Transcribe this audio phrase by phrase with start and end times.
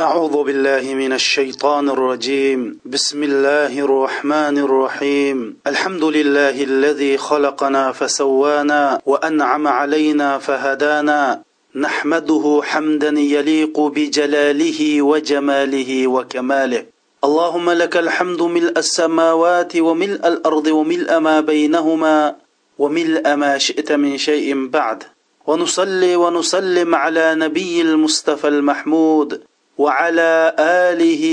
[0.00, 2.80] أعوذ بالله من الشيطان الرجيم.
[2.84, 5.56] بسم الله الرحمن الرحيم.
[5.66, 11.42] الحمد لله الذي خلقنا فسوانا وأنعم علينا فهدانا.
[11.74, 16.84] نحمده حمدا يليق بجلاله وجماله وكماله.
[17.24, 22.36] اللهم لك الحمد ملء السماوات وملء الأرض وملء ما بينهما
[22.78, 25.02] وملء ما شئت من شيء بعد.
[25.46, 29.40] ونصلي ونسلم على نبي المصطفى المحمود
[29.78, 31.24] وعلى آله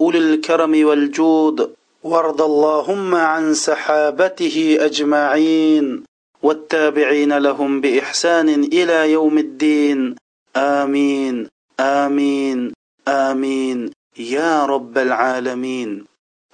[0.00, 6.04] أولي الكرم والجود وارض اللهم عن سحابته أجمعين
[6.42, 10.16] والتابعين لهم بإحسان إلى يوم الدين.
[10.56, 11.48] آمين
[11.80, 12.72] آمين
[13.08, 13.90] آمين.
[14.18, 16.04] يا رب العالمين.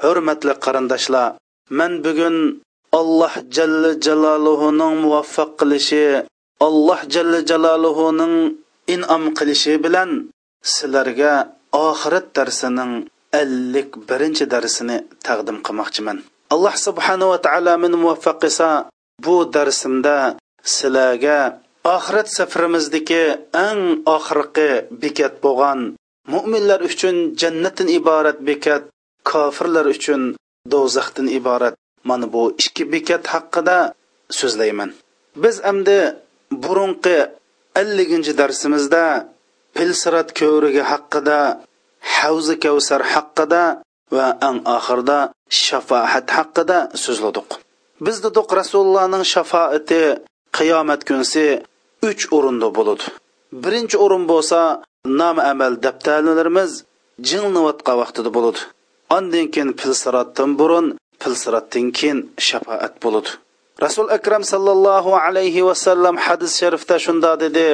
[0.02, 1.36] حرمة لقرندشلا
[1.70, 2.58] من بگن
[2.94, 6.18] الله جل جلاله موفق قلشي
[6.62, 7.98] الله جل جلاله
[8.86, 10.30] in'om qilishi bilan
[10.74, 11.32] sizlarga
[11.88, 12.92] oxirat darsining
[13.40, 16.18] ellik birinchi darsini taqdim qilmoqchiman.
[16.54, 18.68] Alloh subhanava taolo meni muvaffaq qilsa
[19.24, 20.16] bu darsimda
[20.74, 21.38] sizlarga
[21.96, 23.24] oxirat safarimizdagi
[23.68, 23.82] eng
[24.16, 24.70] oxirgi
[25.02, 25.80] bekat bo'lgan
[26.32, 28.82] mo'minlar uchun jannatdan iborat bekat
[29.30, 30.22] kofirlar uchun
[30.72, 31.74] do'zaxdan iborat.
[32.08, 33.78] Mana bu ikki bekat haqida
[34.38, 34.90] so'zlayman.
[35.42, 35.98] Biz endi
[36.64, 37.16] burunqi
[37.80, 39.04] elliginchi darsimizda
[39.76, 41.38] pilsirat ko'rigi haqida
[42.16, 43.62] havzi kavsar haqida
[44.16, 45.18] va eng oxirida
[45.64, 47.48] shafoat haqida so'zladik.
[48.06, 50.02] Biz dedik rasulullohning shafoati
[50.58, 51.44] qiyomat kunsi
[52.08, 53.06] uch o'rinda bo'ladi.
[53.64, 54.60] Birinchi o'rin bo'lsa
[55.20, 56.70] nom amal daftarlarimiz
[57.28, 58.60] jinglayotgan vaqtida bo'ladi.
[59.16, 60.86] Ondan keyin pilsiratdan burun
[61.22, 62.18] pilsiratdan keyin
[62.48, 63.30] shafoat bo'ladi.
[63.84, 67.66] Rasul akram sallallohu alayhi vasallam hadis sharifda shunda dedi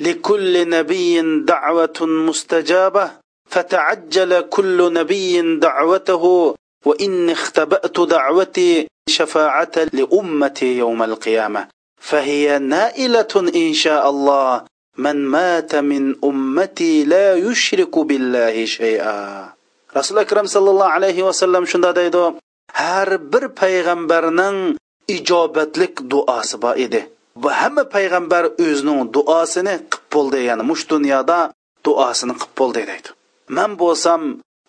[0.00, 3.10] لكل نبي دعوة مستجابة
[3.50, 6.54] فتعجل كل نبي دعوته
[6.86, 11.68] وإن اختبأت دعوتي شفاعة لأمتي يوم القيامة.
[12.00, 14.64] فهي نائلة إن شاء الله
[14.98, 19.52] من مات من أمتي لا يشرك بالله شيئا.
[19.96, 22.32] رسول أكرم صلى الله عليه وسلم شندا دايدو
[22.74, 24.76] هر بر پیغمبرنن
[25.08, 27.00] ijobatlik duosi bor edi
[27.42, 31.38] bu hamma payg'ambar o'zining duosini qilib bo'ldi ya'ni mush dunyoda
[31.86, 33.10] duosini qilib bo'ldi deydi.
[33.56, 34.22] Man bo'lsam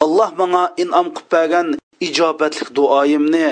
[0.06, 1.68] alloh manga inom qilib bergan
[2.08, 3.48] ijobatlik duoyimni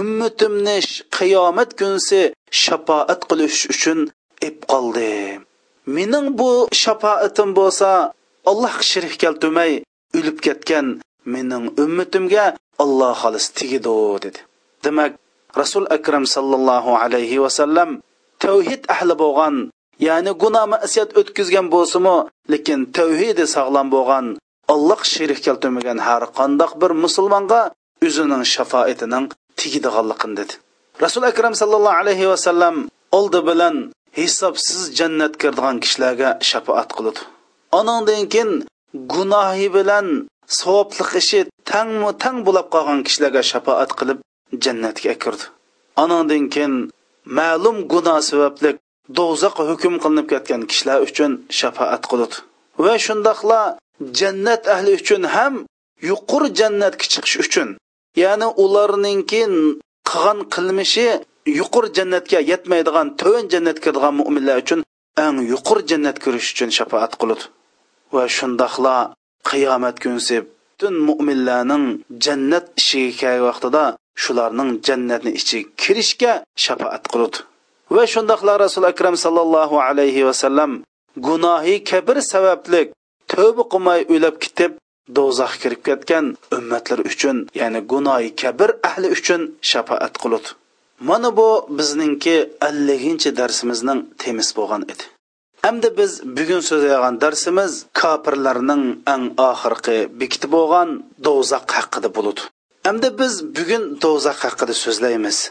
[0.00, 0.76] ummatimni
[1.16, 2.20] qiyomat kunsi
[2.62, 3.98] shafoat qilish uchun
[4.48, 5.38] ep qoldim.
[5.96, 6.50] Mening bu
[6.82, 7.90] shafoatim bo'lsa
[8.50, 9.72] alloh shirik keltirmay
[10.18, 10.86] o'lib ketgan
[11.34, 12.46] mening ummatimga
[12.82, 14.40] alloh xolis tegidi dedi.
[14.84, 15.12] Demak
[15.60, 17.90] rasul akram sallallohu alayhi vasallam
[18.44, 19.54] tavhid ahli bo'lgan
[20.08, 22.16] ya'ni gunoh masiyat o'tkazgan bo'lsimi
[22.52, 24.26] lekin tavhidi sog'lom bo'lgan
[24.74, 27.62] alloh shirik keltirmagan har qandoq bir musulmonga
[28.06, 29.26] o'zining shafoatining
[29.60, 30.54] tegadiganligini dedi.
[31.04, 32.76] Rasul akram sallallohu alayhi vasallam
[33.18, 33.76] oldi bilan
[34.18, 37.22] hisobsiz jannat kirdigan kishilarga shafoat qiladi
[37.78, 38.52] anandan keyin
[39.14, 40.06] gunohi bilan
[40.60, 41.40] savobliq ishi
[41.70, 44.18] tangmu tang bo'lib qolgan kishilarga shafoat qilib
[44.64, 45.44] jannatga kirdi.
[46.02, 46.74] Anandan keyin
[47.38, 48.70] ma'lum gunoh sababli
[49.16, 52.36] do'zaxga hukm qilinib ketgan kishilar uchun shafoat qiladi
[52.84, 53.60] va shundoqla
[54.18, 55.54] jannat ahli uchun ham
[56.10, 57.68] yuqur jannatga chiqish uchun
[58.22, 59.42] ya'ni ularningki
[60.10, 61.08] qilgan qilmishi
[61.58, 64.80] yuqur jannatga yetmaydigan to'n jannatga kiradigan mo'minlar uchun
[65.24, 67.44] eng yuqur jannat kirish uchun shafoat qiladi
[68.14, 68.96] va shundoqla
[69.50, 70.36] qiyomat kunsi
[70.80, 71.84] butun mo'minlarning
[72.24, 73.84] jannat ishiga kelgan vaqtida
[74.22, 76.32] shularning jannatni ichiga kirishga
[76.64, 77.38] shafoat qiladi
[77.94, 80.70] va shundoqla rasul akram sallallohu alayhi vasallam
[81.26, 82.82] gunohi kabir sababli
[83.32, 84.72] tövbe qilmay o'lib ketib
[85.16, 86.24] do'zaxga kirib ketgan
[86.56, 90.48] ummatlar uchun ya'ni gunohi kabir ahli uchun shafoat qiladi
[91.08, 91.48] mana bu
[91.78, 92.36] bizningki
[92.68, 95.04] elliginchi darsimizning temis bo'lgan edi.
[95.60, 102.46] Әмді біз бүгін сөз аяған дәрсіміз капірлерінің әң ақырқы бекіті болған доузақ хақыды болуды.
[102.88, 105.42] Әмді біз бүгін доузақ хақыды сөзлейміз.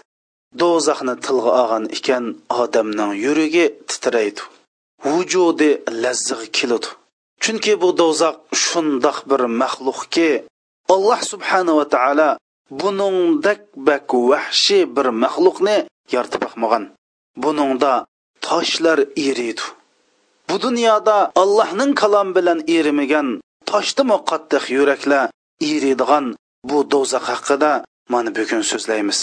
[0.58, 4.50] Доузақны тылғы аған икен адамның юрегі титірейді.
[5.06, 6.96] Вүжуді ләззіғі келуді.
[7.46, 10.30] Чүнки бұл доузақ шындақ бір мәхлуқ ке,
[10.90, 12.30] Аллах субхану ва таала
[12.74, 16.96] бұныңдак бәк вәхши бір мәхлуқны яртып бақмаған.
[17.38, 18.08] Бұныңда
[18.42, 19.62] ташлар eriydi.
[20.50, 23.28] Bu dunyoda Allohning kalom bilan erimagan
[23.70, 25.26] toshdimi qattiq yuraklar
[25.72, 26.26] eriydigan
[26.70, 27.72] bu do'zax haqida
[28.14, 29.20] mana bugun so'zlaymiz.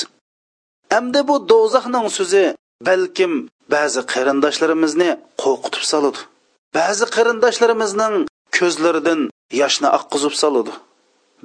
[0.99, 2.44] Endi bu do'zaxning so'zi
[2.88, 3.32] balkim
[3.75, 5.11] ba'zi qarindoshlarimizni
[5.43, 6.20] qo'rqitib soladi.
[6.76, 8.14] Ba'zi qarindoshlarimizning
[8.58, 9.20] ko'zlaridan
[9.61, 10.73] yoshni oqqizib soladi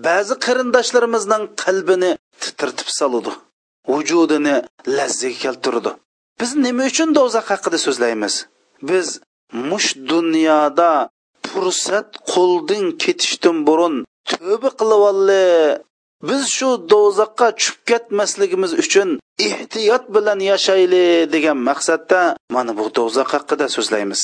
[0.08, 2.12] ba'zi qarindoshlarimizning qalbini
[2.44, 3.32] titirtib soladi
[3.92, 4.56] vujudini
[4.98, 5.92] lazzaga keltirdi
[6.40, 8.36] biz nima uchun do'zax haqida so'zlaymiz
[8.90, 9.08] biz
[9.70, 10.92] mush dunyoda
[11.50, 13.96] fursat qo'ldan ketishdan burun
[14.30, 15.02] tövbe qilib
[16.30, 19.10] biz shu do'zaxqa tushib ketmasligimiz uchun
[19.48, 22.22] ehtiyot bilan yashayli degan maqsadda
[22.56, 24.22] mana bu do'zax haqida so'zlaymiz.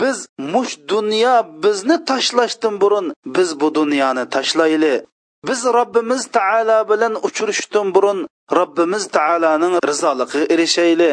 [0.00, 0.16] Biz
[0.52, 1.34] mush dunyo
[1.64, 3.06] bizni tashlashdan burun
[3.36, 4.94] biz bu dunyoni tashlayli.
[5.48, 8.18] Biz robbimiz taolo bilan uchrashishdan burun
[8.58, 11.12] robbimiz taoloning rizoligiga erishayli.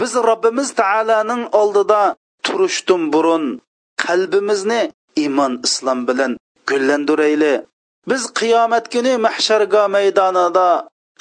[0.00, 2.02] Biz robbimiz taoloning oldida
[2.46, 3.44] turishdan burun
[4.04, 4.82] qalbimizni
[5.22, 6.32] iymon islom bilan
[6.68, 7.54] gullandirayli.
[8.10, 10.68] Biz qiyomat kuni mahsharga maydonida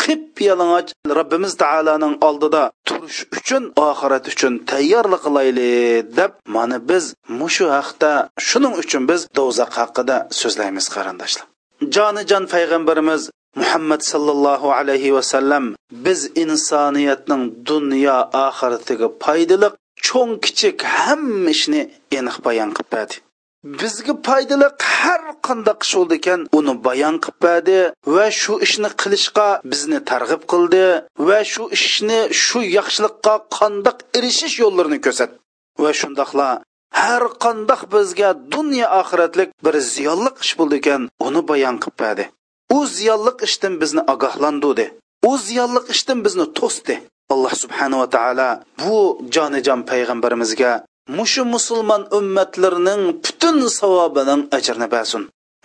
[0.03, 5.69] qip yalang'och robbimiz taoloning oldida turish uchun oxirat uchun tayyorlik qilayli
[6.19, 7.05] deb mana biz
[7.39, 8.11] mushu haqda
[8.47, 11.45] shuning uchun biz do'zax haqida so'zlaymiz qarindoshlar.
[11.95, 13.21] Jonijon payg'ambarimiz
[13.61, 15.65] muhammad sallallohu alayhi vasallam
[16.05, 19.69] biz insoniyatning dunyo oxiratiga foydali
[20.07, 21.81] cho'ng kichik hamma ishni
[22.19, 23.15] aniq bayon qilib berdi
[23.81, 24.67] bizga foydali
[25.01, 27.77] har qanday ish bo'ldi ekan uni bayon qilib berdi
[28.15, 30.85] va shu ishni qilishga bizni targ'ib qildi
[31.27, 35.35] va shu ishni shu yaxshilikqa qandoq erishish yo'llarini ko'rsatdi.
[35.83, 36.49] Va shundoqla
[37.01, 42.25] har qandoq bizga dunyo oxiratlik bir ziyonli ish bo'ldi ekan uni bayon qilib berdi
[42.77, 44.85] u ziyonli ishdan bizni ogohlantirdi.
[45.29, 46.95] U ziyonli ishdan bizni to'sdi.
[47.35, 48.49] Alloh subhanava taolo
[48.81, 48.95] bu
[49.35, 50.71] jonijon payg'ambarimizga
[51.17, 55.23] mushu musulmon ummatlarining butun savobining ajrini bersin.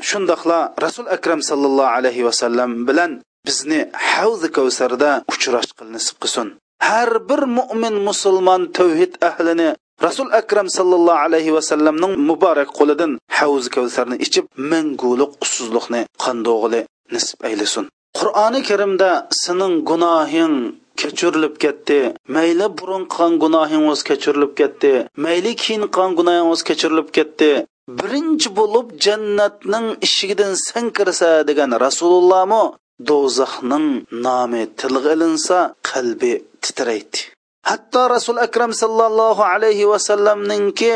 [0.08, 3.10] Shundoqla rasul akram sallallohu alayhi vasallam bilan
[3.46, 3.80] bizni
[4.12, 6.46] havzi kavsarda uchrashishga nisib qilsin.
[6.88, 9.68] Har bir mo'min musulmon tavhid ahlini
[10.06, 16.80] rasul akram sallallohu alayhi vasallamning muborak qo'lidan havzi kavsarni ichib manguliq usuzliqni qandog'ili
[17.14, 17.84] nisb aylasin.
[18.18, 19.10] Qur'oni karimda
[19.42, 20.54] sening gunohing
[21.00, 21.98] kechirilib ketdi.
[22.36, 24.92] Mayli burun qilgan gunohingiz kechirilib ketdi.
[25.24, 27.50] Mayli keyin qilgan gunohingiz kechirilib ketdi.
[27.98, 32.62] Birinchi bo'lib jannatning eshigidan san kirsa degan rasulullohmi
[33.08, 33.88] do'zaxning
[34.26, 35.58] nomi tilga ilinsa
[35.90, 36.32] qalbi
[36.62, 37.18] titraydi.
[37.70, 40.92] Hatto rasul akram sallallohu alayhi vasallamninki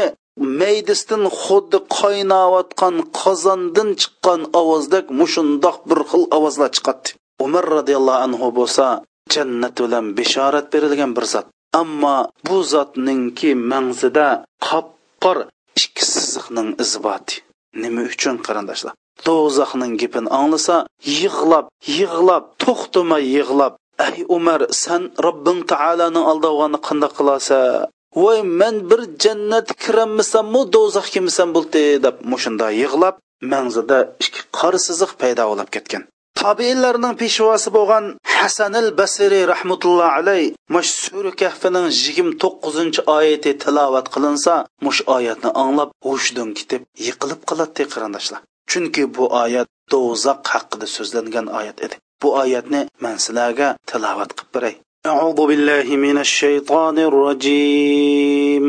[0.61, 7.09] maydisdan xuddi qaynayotgan qozondan chiqqan ovozdek mushundoq bir xil ovozlar chiqadi
[7.45, 8.87] umar roziyallohu anhu bo'lsa
[9.35, 11.47] jannat bilan bishorat berilgan bir zot.
[11.81, 12.17] Ammo
[12.47, 14.29] bu zotningki mangzida
[14.67, 14.87] qop
[15.23, 15.39] qor
[15.83, 17.37] ikki siziqning izboti
[17.83, 18.95] nima uchun qarindoshlar?
[19.27, 20.77] Do'zaxning gapini anglasa
[21.21, 21.67] yig'lab
[21.99, 23.73] yig'lab to'xtamay yig'lab
[24.07, 27.59] ey umar san robbing taoloni aldavg'ani qandoq qilasa?
[28.23, 31.85] Voy men bir jannat kirammisanmi do'zax kimsan bo'ldi?
[32.05, 33.17] deb mushunda yig'lab
[33.53, 36.03] mangzida ikki qor siziq paydo bo'lib ketgan.
[36.42, 38.06] tobiinlarning peshvosi bo'lgan
[38.40, 40.44] hasanil basiri rahmatulloh alay
[40.76, 44.54] mush sura kahfining yigirma to'qqizinchi oyati tilovat qilinsa
[44.86, 48.42] mush oyatni anglab hushidan ketib yiqilib qoladi qarindoshlar
[48.72, 54.76] chunki bu oyat do'zax haqida so'zlangan oyat edi bu oyatni man sizlarga tilovat qilib beray
[55.14, 58.64] أعوذ بالله من الشيطان الرجيم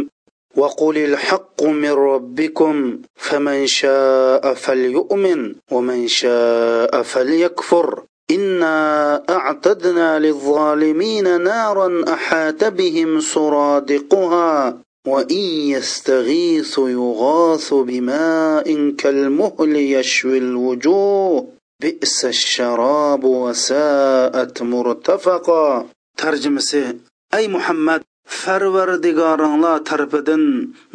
[0.56, 8.04] وقل الحق من ربكم فمن شاء فليؤمن ومن شاء فليكفر.
[8.32, 15.44] إنا أعتدنا للظالمين نارا أحاط بهم سرادقها وإن
[15.76, 21.48] يستغيثوا يغاث بماء كالمهل يشوي الوجوه.
[21.82, 25.86] بئس الشراب وساءت مرتفقا.
[26.18, 26.96] ترجمة
[27.34, 28.02] أي محمد؟
[28.40, 30.44] Farvardigoringlar tarafidan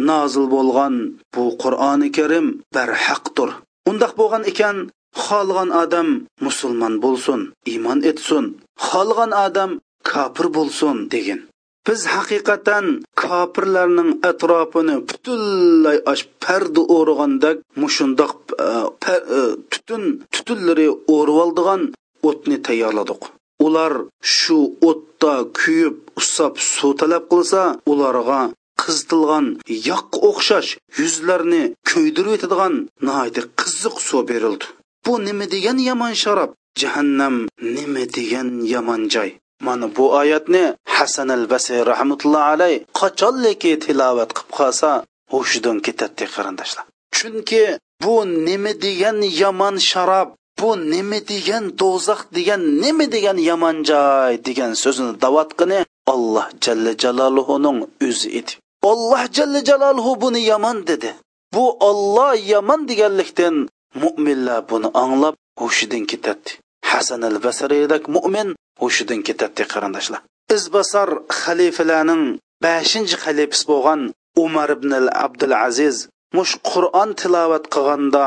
[0.08, 0.94] nozil bo'lgan
[1.34, 3.50] bu qur'oni karim barhaqdir
[3.90, 4.76] undoq bo'lgan ekan
[5.24, 6.08] xohlagan odam
[6.46, 7.40] musulmon bo'lsin
[7.72, 8.44] iymon etsin.
[8.86, 9.70] Xohlagan odam
[10.10, 11.40] kofir bo'lsin degan
[11.86, 12.86] biz haqiqatan
[13.22, 18.32] kofirlarning atrofini butunlay osh parda o'rg'andak mushundoq
[18.66, 19.40] e, e,
[19.72, 20.02] tutun
[20.34, 21.82] tutunlari o'rib oldigan
[22.28, 23.22] o'tni tayyorladik.
[23.66, 23.92] Ular
[24.36, 24.58] shu
[24.90, 28.40] o'tda kuyib usab suv talab qilsa ularga
[28.82, 29.46] qizitilgan
[29.90, 32.74] yoqqa o'xshash yuzlarni kuydirib yetadigan
[33.06, 34.66] nihoyatda qiziq suv berildi.
[35.04, 37.36] Bu nima degan yomon sharob jahannam
[37.76, 39.30] nima degan yomon joy?
[39.66, 40.64] Mana bu oyatni
[40.96, 44.90] hasan al basiy rahmatulloh alay qachonliki tilovat qilib qolsa
[45.32, 46.84] hushidan ketadi qarindoshlar
[47.16, 47.62] chunki
[48.02, 48.14] bu
[48.46, 50.28] nima degan yomon sharob
[50.58, 55.80] bu nima degan do'zax degan nima degan yomon joy degan so'zini davatqini
[56.14, 58.52] alloh jalla jaloluhuning o'zi edi
[58.92, 61.10] alloh jalla jaloluhu buni yomon dedi.
[61.54, 63.54] Bu olloh yomon deganlikdan
[64.02, 66.50] mo'minlar buni anglab hushidan ketadi.
[66.90, 68.48] Hasan al basriydak mo'min
[68.82, 70.20] hushidan ketadi qarindoshlar.
[70.56, 71.08] Izbasar
[71.40, 72.24] xalifalarning
[72.64, 74.00] beshinchi xalifasi bo'lgan
[74.44, 75.96] umar ibn al abdul aziz
[76.36, 78.26] mush qur'on tilovat qilganda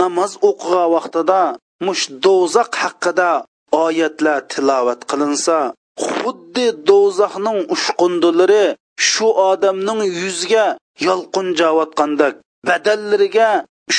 [0.00, 1.42] namoz o'qigan vaqtida
[1.86, 3.30] mush do'zax haqida
[3.84, 5.56] oyatlar tilovat qilinsa
[6.06, 8.64] xuddi do'zaxning ushqundilari
[9.08, 10.66] shu odamning yuziga
[11.06, 12.34] yolqinjayotgandek
[12.68, 13.50] badallariga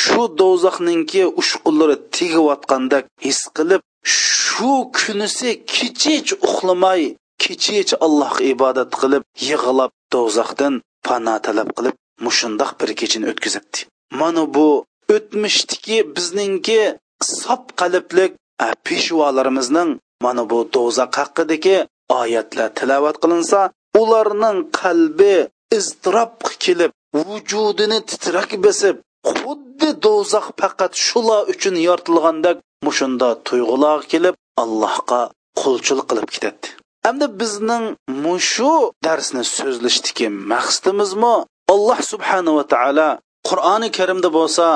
[0.02, 3.82] shu do'zaxninki ushqunlari tegayotgandek his qilib
[4.18, 7.02] shu kunisi kechich uxlamay
[7.44, 10.74] kechich allohga ibodat qilib yig'lab do'zaxdan
[11.08, 11.96] pano talab qilib
[12.26, 13.80] mushundoq bir kechini o'tkazibdi.
[14.20, 14.68] Mana bu
[15.16, 16.82] o'tmishdiki bizningki
[17.22, 18.32] sop qalblik
[18.86, 19.90] peshvolarimizning
[20.26, 21.78] mana bu do'zax haqidagi
[22.22, 23.60] oyatlar tilovat qilinsa
[24.02, 25.36] ularning qalbi
[25.78, 26.34] iztirob
[26.64, 26.92] kelib
[27.28, 28.96] vujudini titrak besib
[29.38, 32.58] xuddi do'zax faqat shular uchun yoritilgandek
[32.88, 35.22] mushunda tuyg'ular kelib allohga
[35.62, 36.68] qulchilik qilib ketadi.
[37.06, 37.86] Hamda bizning
[38.26, 38.74] mushu
[39.06, 41.36] darsni so'zlashdiki maqsadimizmi?
[41.74, 43.10] Alloh subhanahu va taolo
[43.50, 44.68] qur'oni karimda bo'lsa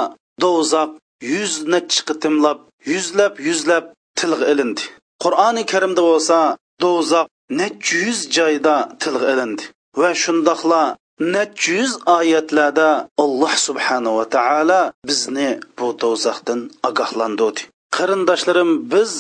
[0.44, 0.90] do'zax
[1.32, 2.60] yuz nechi qitimlab
[2.92, 3.86] yuzlab yuzlab
[4.20, 4.84] tilga ilindi.
[5.24, 6.38] Qur'oni karimda bo'lsa
[6.84, 7.28] do'zax
[7.60, 9.64] necha yuz joyda tilga ilindi.
[10.00, 10.84] Va shundoqla
[11.36, 12.90] necha yuz oyatlarda
[13.24, 17.62] alloh subhanahu va taolo bizni bu do'zaxdan ogohlantirdi.
[17.96, 19.12] Qarindoshlarim biz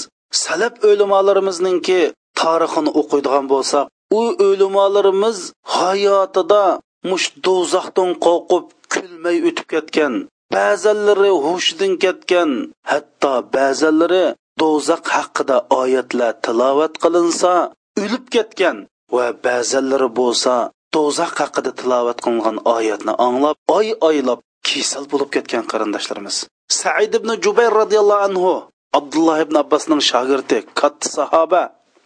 [0.44, 2.00] salab o'limolarimizninki
[2.42, 3.86] tarixini o'qiydigan bo'lsak
[4.20, 5.38] u o'limolarimiz
[5.78, 6.64] hayotida
[7.10, 10.14] mush do'zaxdan qo'rqib kulmay o'tib ketgan
[10.56, 12.52] ba'zanlari hushidan ketgan
[12.92, 14.26] hatto ba'zanlari
[14.62, 17.54] do'zax haqida oyatlar tilovat qilinsa
[18.02, 18.78] o'lib ketgan
[19.16, 20.54] va ba'zanlari bo'lsa
[20.96, 26.36] do'zax haqida tilovat qilingan oyatni anglab oy oylab kesal bo'lib ketgan qarindoshlarimiz.
[26.80, 28.52] Said ibn jubayr roziyallohu anhu
[29.00, 31.62] abdulloh ibn abbosning shogirdi katta sahoba.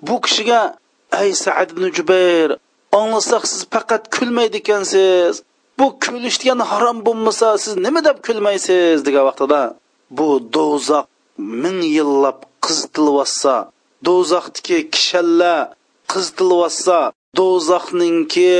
[0.07, 0.61] Bu kishiga
[1.21, 2.49] ey said ibn jubayr
[2.99, 5.33] anglasak siz faqat kulmaydi ekansiz
[5.79, 9.61] bu kulish degan harom bo'lmasa siz nima deb kulmaysiz degan vaqtida
[10.17, 11.05] bu do'zax
[11.63, 13.55] ming yillab qizitilyotsa
[14.07, 15.59] do'zaxdagi kishanlar
[16.11, 16.99] qizitilyotsa
[17.39, 18.53] do'zaxninki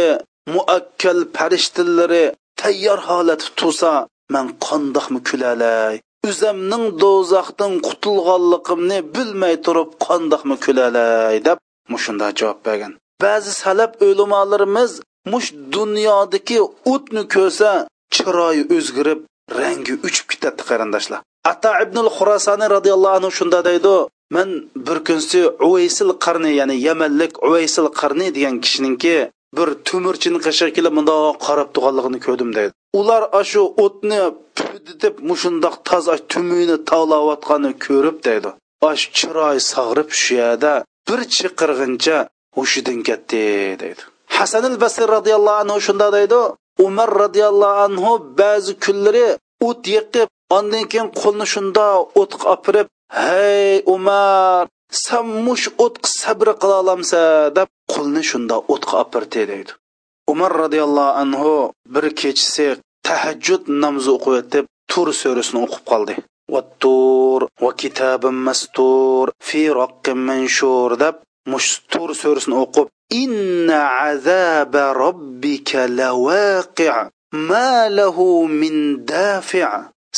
[0.54, 2.26] muakkal farishtalari
[2.62, 3.92] tayyor holatda tursa
[4.34, 5.96] man qandoqmi kulalay
[6.30, 11.58] o'zimning do'zaxdan qutulganligimni bilmay turib qandoqmi kulalay deb
[11.94, 12.92] mushunda javob bergan.
[13.24, 14.92] Ba'zi salab o'limolarimiz
[15.32, 16.60] mush dunyodagi
[16.94, 17.72] o'tni ko'rsa
[18.16, 19.20] chiroyi o'zgarib
[19.60, 21.20] rangi uchib ketadi qarindoshlar.
[21.52, 23.96] Ata ibnul xurasani roziyallohu anhu shunda deydi
[24.36, 24.50] man
[24.88, 29.16] bir kunsi uvaysil qarni ya'ni yamanlik uvaysil qarni degan kishininki
[29.58, 32.74] bir tumirchini qashiga kelib mundoq qarab turganligini ko'rdim deydi.
[33.00, 34.22] Ular shu o'tni
[34.58, 38.50] puditib mushundoq toza tumini tovlayotganini ko'rib deydi.
[38.92, 40.74] Ash chiroy sag'rib shu yerda
[41.08, 42.18] bir chiqirg'incha
[42.58, 43.42] hushidan ketdi
[43.84, 44.04] deydi.
[44.36, 46.42] hasan al basir roziyallohu anhu shunda deydi
[46.88, 49.26] umar roziyallohu anhu ba'zi kunlari
[49.68, 51.86] o't yiqib ondan keyin qo'lni shunda
[52.22, 52.88] o'tqa opirib
[53.22, 57.20] hey umar san mush o'tqa sabr qila olamsa
[57.58, 59.72] deb qo'lni shunda o'tqa opirdi deydi.
[60.34, 61.52] Umar roziyallohu anhu
[61.94, 62.68] bir kechasi
[63.08, 66.16] tahajjud namozi o'qiyotib tur surasini o'qib qoldi.
[66.54, 71.16] Vattur va kitabim mastur fi raqqin manshur deb
[71.52, 72.88] mush tur surasini o'qib
[73.24, 76.88] inna azaba robbika lawaqi
[77.50, 78.26] ma lahu
[78.62, 78.76] min
[79.14, 79.66] dafi'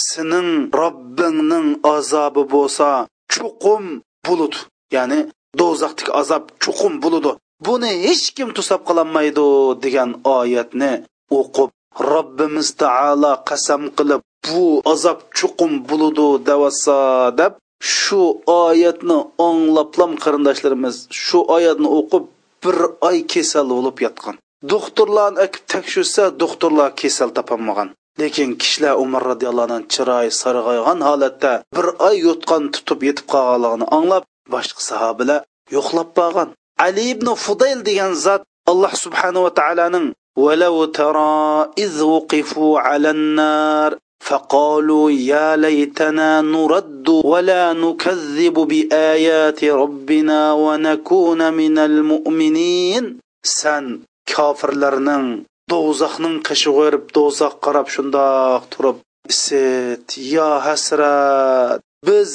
[0.07, 2.89] sening robbingning azobi bo'lsa
[3.31, 3.83] chuqum
[4.25, 4.55] bulut
[4.95, 5.19] ya'ni
[5.59, 7.31] do'zaxdagi azob chuqum buludi
[7.65, 9.47] buni hech kim to'sab qololmaydi
[9.83, 10.91] degan oyatni
[11.39, 11.69] o'qib
[12.11, 16.99] robbimiz taolo qasam qilib bu azob chuqum buludu davasa
[17.39, 17.53] deb
[17.96, 18.22] shu
[18.64, 19.18] oyatni
[19.48, 22.24] anglablam qarindoshlarimiz shu oyatni o'qib
[22.64, 22.76] bir
[23.08, 24.36] oy kasal bo'lib yotgan
[24.72, 27.88] doktorlarni akib tekshirsa doktorlar kasal topolmagan
[28.20, 34.24] lekin kishilar umar roziyallohu anhu chiroyi sarg'aygan holatda bir oy yotgan tutib yetib qolganligini anglab
[34.54, 35.40] boshqa sahobalar
[35.76, 36.48] yo'qlab borgan
[36.86, 38.42] ali ibn fudayl degan zot
[38.72, 47.72] alloh subhanahu va taoloning ولو ترى إذ وقفوا على النار فقالوا يا ليتنا نرد ولا
[47.72, 58.96] نكذب بآيات ربنا ونكون من المؤمنين سن كافرلرنن do'zaxning qishig'i erib do'zax qarab shundoq turib
[59.32, 62.30] isit yo hasrat biz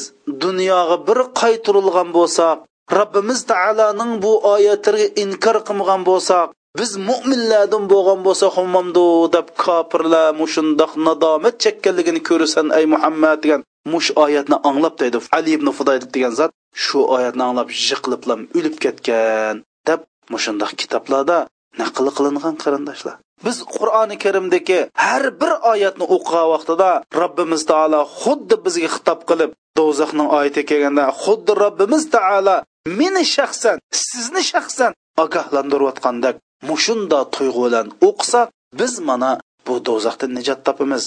[0.46, 2.58] dunyoga bir qaytirilgan bo'lsak
[2.98, 6.48] robbimiz taoloning bu oyatlariga inkor qilmagan bo'lsak
[6.79, 9.05] biz mo'minlardan bo'lgan bo'lsa hammamdu
[9.37, 13.61] deb kofirlar mushundoq nadomat chekkanligini ko'rasan ey muhammad degan
[13.93, 15.19] mush oyatni anglab deydi.
[15.39, 16.53] Ali ibn fuday degan zot
[16.85, 19.55] shu oyatni anglab jiqliblam o'lib ketgan
[19.89, 20.01] deb
[20.35, 21.39] mushundoq kitoblarda
[21.81, 23.17] naql qilingan qarindoshlar.
[23.47, 26.91] Biz qur'oni karimdagi har bir oyatni o'qigan vaqtida
[27.21, 32.57] robbimiz taolo xuddi bizga xitob qilib do'zaxning oyati kelganda xuddi robbimiz taolo
[33.01, 33.77] meni shaxsan
[34.07, 34.91] sizni shaxsan
[35.25, 36.37] ogohlantirayotgandek
[36.69, 38.49] mushunda tuyg'u bilan o'qisak
[38.81, 39.31] biz mana
[39.67, 41.05] bu do'zaxdan najot topamiz.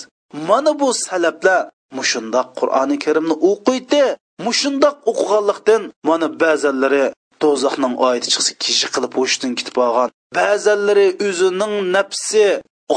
[0.50, 1.62] Mana bu salablar
[1.98, 4.04] mushundoq qur'oni karimni o'qiydi
[4.46, 7.06] mushundoq o'qiganlikdan mana ba'zanlari
[7.44, 10.10] do'zaxning oyati chiqsa kishi qilib o'shdan ketib olgan.
[10.38, 12.46] Ba'zanlari o'zining nafsi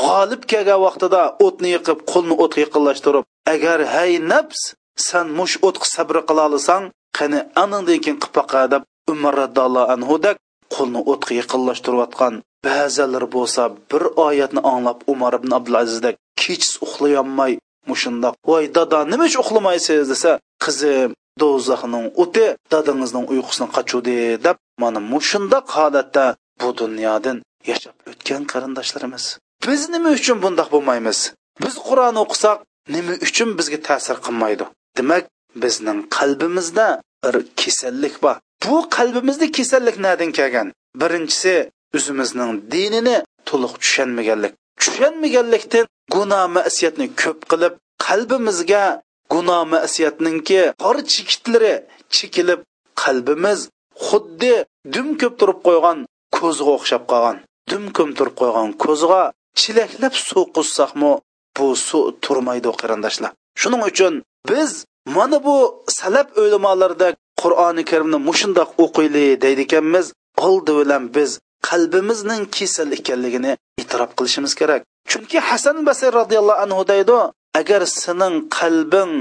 [0.02, 4.62] g'olib kelgan vaqtida o'tni yiqib qo'lni o'tga yaqinlashtirib agar hay nafs
[5.09, 6.85] san mush o'tga sabr qila olsang
[7.19, 10.37] qani aningdan keyin qilib baqa deb umar radallohu anhudak
[10.74, 12.34] qo'lni o'tga yaqinlashtirayotgan
[12.66, 17.52] ba'zilar bo'lsa bir oyatni anglab umar ibn abdulazizdek kechis uxlayolmay
[17.90, 20.04] mushundoq voy dada nima uchun uxlamaysiz?
[20.12, 20.30] desa
[20.64, 21.10] qizim
[21.42, 26.24] do'zaxning o'ti dadangizning uyqusini qochuvdi deb mana mushundoq holatda
[26.60, 27.36] bu dunyodan
[27.70, 29.24] yashab o'tgan qarindoshlarimiz.
[29.66, 31.18] Biz nima uchun bundoq bo'lmaymiz?
[31.62, 32.58] Biz qur'on o'qisak
[32.94, 34.64] nima uchun bizga ta'sir qilmaydi?
[34.98, 35.24] Demak
[35.62, 36.88] bizning qalbimizda
[37.24, 38.36] bir kasallik bor.
[38.64, 40.69] Bu qalbimizda kasallik nadan kelgan.
[41.00, 41.55] Birinchisi
[41.97, 43.17] o'zimizning dinini
[43.49, 44.52] to'liq tushunmaganlik.
[44.81, 47.75] Tushunmaganlikdan gunoh masiyatni ko'p qilib
[48.07, 48.85] qalbimizga
[49.33, 51.75] gunoh masiyatninki qor chikitlari
[52.17, 52.61] chekilib
[53.02, 53.61] qalbimiz
[54.07, 54.55] xuddi
[54.95, 55.99] dum ko'p turib qo'ygan
[56.38, 57.37] ko'zga o'xshab qolgan.
[57.71, 59.23] Dum ko'p turib qo'ygan ko'zga
[59.61, 61.12] chilaklab suv qussaqmi
[61.57, 63.33] bu suv turmaydi qarindoshlar.
[63.61, 64.14] Shuning uchun
[64.50, 64.71] biz
[65.17, 65.57] mana bu
[65.99, 67.09] salab o'limolarda
[67.42, 70.06] qur'oni karimni mushundoq o'qiyli deydi ekanmiz
[70.47, 71.30] oldi bilan biz
[71.68, 74.80] qalbimizning kasal ekanligini e'tirof qilishimiz kerak.
[75.11, 77.18] Chunki hasan basir roziyallohu anhu deydi
[77.61, 79.12] agar sening qalbing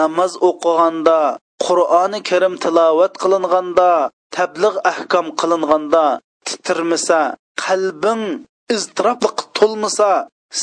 [0.00, 1.18] namoz o'qiganda
[1.66, 3.90] qur'oni karim tilovat qilinganda
[4.36, 6.04] tabliğ ahkom qilinganda
[6.46, 7.20] titirmasa
[7.64, 8.22] qalbing
[8.74, 10.10] iztirobli to'lmasa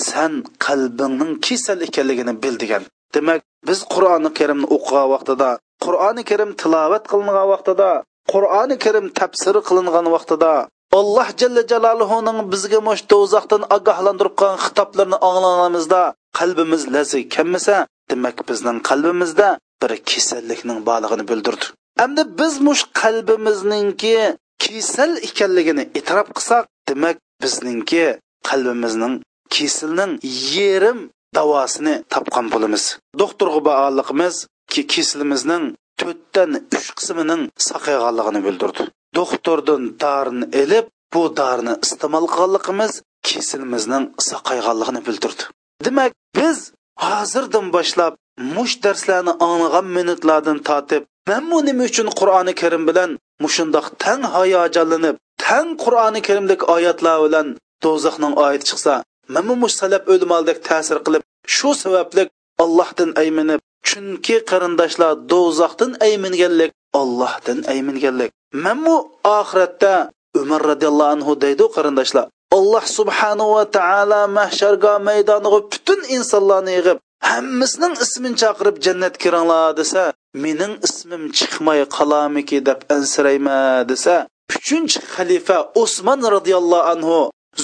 [0.08, 0.34] san
[0.66, 2.84] qalbingning kasal ekanligini bil degan.
[3.14, 5.50] Demak biz qur'oni karimni o'qigan vaqtida
[5.86, 7.90] qur'oni karim tilovat qilingan vaqtida
[8.34, 10.54] qur'oni karim tafsiri qilingan vaqtida
[11.00, 16.02] alloh jalla jaloluhuning bizga mush do'zaxdan ogohlantirib qo'ygan xitoblarni anglaganimizda
[16.40, 17.76] qalbimiz lazi kammasa
[18.12, 19.48] demak bizning qalbimizda
[19.82, 21.66] bir kasallikning borlig'ini bildirdi.
[22.06, 24.16] Endi biz mush qalbimizningki
[24.64, 28.06] kasal ekanligini e'tirof qilsak demak bizningki
[28.50, 29.14] qalbimizning
[29.56, 30.12] kesilning
[30.56, 31.00] yerim
[31.38, 32.84] davosini topgan bo'lamiz.
[33.22, 34.36] Doktorga bog'liqimiz
[34.72, 35.66] ki kesimizning
[36.00, 38.84] to'rtdan uch qismining saqayganligini bildirdi.
[39.18, 42.94] Doktordan dorini ilib bu dorini iste'mol qilganligimiz
[43.30, 45.44] kesilmizning saqayganligini bildirdi.
[45.86, 46.58] Demak biz
[47.06, 48.14] hozirdan boshlab
[48.56, 53.10] mush darslarni anglagan minutlardan tortib manmu nima uchun qur'oni karim bilan
[53.44, 57.48] mushundoq tang hayajonlanib tang qur'oni karimdagi oyatlar bilan
[57.84, 58.94] do'zaxning oyati chiqsa
[59.36, 61.24] manmu mush salab o'lmaldek ta'sir qilib
[61.56, 62.24] shu sababli
[62.64, 66.72] allohdan ayminib chunki qarindoshlar do'zaxdan ayminganlik
[67.02, 68.32] ollohdan ayminganlik.
[68.66, 68.96] Manmu
[69.40, 69.94] oxiratda
[70.42, 72.26] umar roziyallohu anhu deydi qarindoshlar
[72.58, 76.98] alloh subhanahu va taolo mahsharga maydoniga butun insonlarni yig'ib
[77.32, 80.04] hammasining ismini chaqirib jannatga kiringlar desa
[80.44, 83.60] mening ismim chiqmay qolamiki deb ansirayma
[83.92, 84.16] desa
[84.56, 87.20] uchinchi xalifa usmon roziyallohu anhu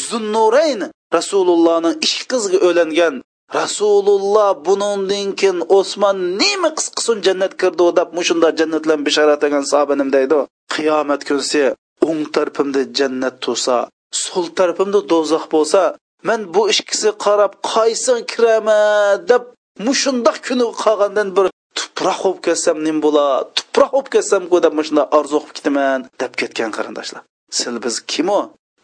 [0.07, 0.81] zunnurayn
[1.17, 3.15] rasulullohning ikki qiziga o'langan
[3.57, 10.09] rasululloh buningdan keyin osmon nima qis qilsin jannat kirdi deb mushunda jannatlan bilan bishorat sahobanim
[10.15, 10.39] deydi
[10.73, 11.63] qiyomat kunsi
[12.09, 13.75] o'ng tarafimda jannat tursa
[14.23, 15.81] so'l tarafimda do'zax bo'lsa
[16.27, 19.43] man bu ikkisi qarab qaysi kiraman deb
[19.88, 21.45] mushundoq kuni qolgandan bir
[21.77, 23.25] tuproq bo'lib ketsam nim bo'la
[23.57, 27.21] tuproq bo'lib ketsamku deb mushunda orzu qilib ketaman deb ketgan qarindoshlar.
[27.57, 28.39] Sil biz kim u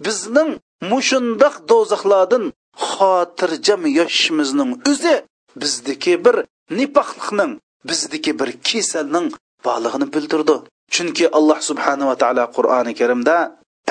[0.05, 0.49] bizning
[0.91, 2.43] mushundoq do'zaxlardan
[2.91, 5.15] xotirjam yashashimizning o'zi
[5.61, 6.35] bizdagi bir
[6.77, 7.51] nipoqlikning
[7.89, 9.27] bizdagi bir kasalning
[9.65, 10.55] borlig'ini bildirdi.
[10.93, 13.37] Chunki alloh subhanava taolo qur'oni karimda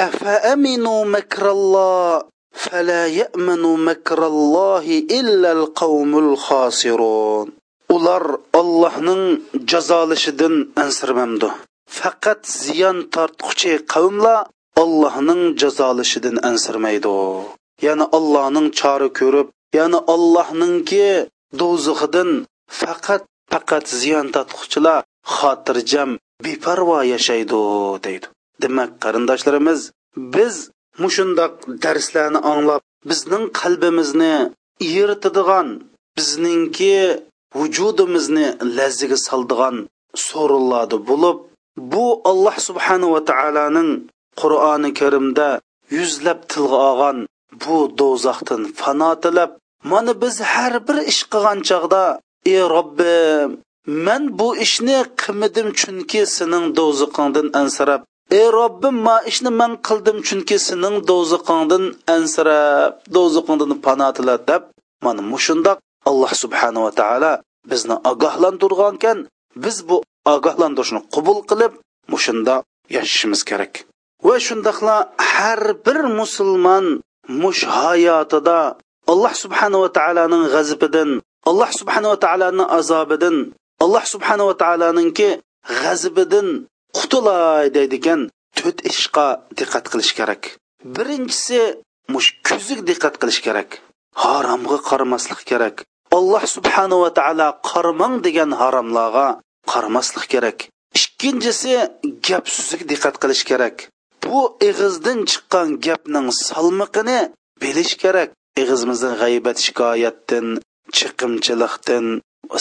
[0.06, 2.22] afaaminu makralloh
[2.64, 7.46] fala ya'manu makrallohi illal qavmul xosirun
[7.96, 8.24] ular
[8.60, 9.22] ollohning
[9.70, 11.48] jazolashidan ansirmamdi.
[11.98, 14.46] Faqat ziyon tortquchi qavmlar
[14.82, 17.16] ollohning jazolashidan ansirmaydi.
[17.86, 21.06] Ya'ni Allohning chori ko'rib ya'ni Allohningki
[21.60, 22.30] do'zaxidan
[22.80, 25.00] faqat faqat ziyon tatquchilar
[25.36, 26.10] xotirjam
[26.44, 27.60] beparvo yashaydi
[28.04, 28.26] deydi.
[28.62, 29.80] Demak qarindoshlarimiz
[30.34, 30.54] biz
[31.02, 34.34] mushundoq darslarni anglab bizning qalbimizni
[35.00, 35.68] eritadigan
[36.16, 36.96] bizningki
[37.58, 39.76] vujudimizni lazziga soldigan
[40.28, 41.36] so'rinlardi bo'lib
[41.92, 43.90] bu alloh subhanahu va taolaning
[44.40, 45.48] qur'oni karimda
[45.98, 47.18] yuzlab tilga olgan
[47.62, 49.50] bu do'zaxdan fano tilab
[49.90, 52.04] mana biz har bir ish qilgan chog'da
[52.52, 53.50] ey robbim
[54.06, 58.00] man bu ishni qilmadim chunki sening do'zaxingdan ansirab
[58.38, 61.84] ey robbim ma ishni man qildim chunki sening do'zaxingdan
[62.16, 64.62] ansirab do'zaxingdan pano tilab deb
[65.04, 65.78] mana mushundoq
[66.10, 67.32] alloh subhanava taolo
[67.70, 69.18] bizni ogohlantirgan ekan
[69.64, 69.96] biz bu
[70.34, 71.72] ogohlantirishni qabul qilib
[72.12, 72.54] mushunda
[72.96, 73.72] yashashimiz kerak.
[74.26, 74.96] Va shundoqla
[75.32, 76.86] har bir musulmon
[77.28, 78.58] mush hayotida
[79.12, 81.10] alloh subhanava taoloning g'azabidan
[81.50, 83.36] alloh subhanava taoloning azobidan
[83.84, 85.28] alloh subhanava taoloninki
[85.80, 86.48] g'azabidan
[86.96, 88.20] qutulay deydigan
[88.56, 89.26] to'rt ishqa
[89.58, 90.42] diqqat qilish kerak.
[90.96, 91.60] Birinchisi
[92.12, 93.70] mush ko'ziga diqqat qilish kerak.
[94.22, 95.76] Haromga qaramaslik kerak.
[96.18, 99.26] Alloh subhanava taolo qarmang degan haromlarga
[99.72, 100.58] qaramaslik kerak.
[100.98, 101.72] Ikkinchisi
[102.26, 103.76] gap so'ziga diqqat qilish kerak.
[104.26, 107.20] Bu ig'izdan chiqqan gapning salmiqini
[107.62, 108.28] bilish kerak.
[108.62, 110.46] Ig'izimizdan g'aybat shikoyatdan
[110.96, 112.06] chiqimchilikdan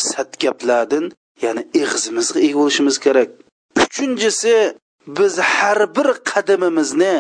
[0.10, 1.06] sat gaplardan
[1.44, 3.30] ya'ni ig'izimizga ega bo'lishimiz kerak.
[3.84, 4.56] Uchinchisi
[5.08, 7.14] biz har bir qadamimizni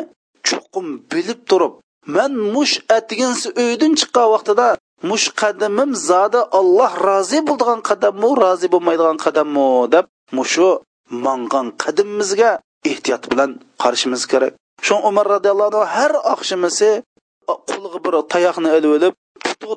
[0.47, 1.73] chuqum bilib turib
[2.15, 4.67] man mush atiginsi uydan chiqqan vaqtida
[5.10, 10.06] mush qadamim zodi alloh rozi bo'ladigan qadammi rozi bo'lmaydigan qadammi deb
[10.38, 10.69] mushu
[11.25, 12.51] mangan qadimimizga
[12.91, 13.50] ehtiyot bilan
[13.82, 14.54] qarashimiz kerak.
[14.86, 16.89] Shu umar roziyallohu anhu har oqshimisi
[17.69, 19.13] qo'liga bir tayoqni ilib olib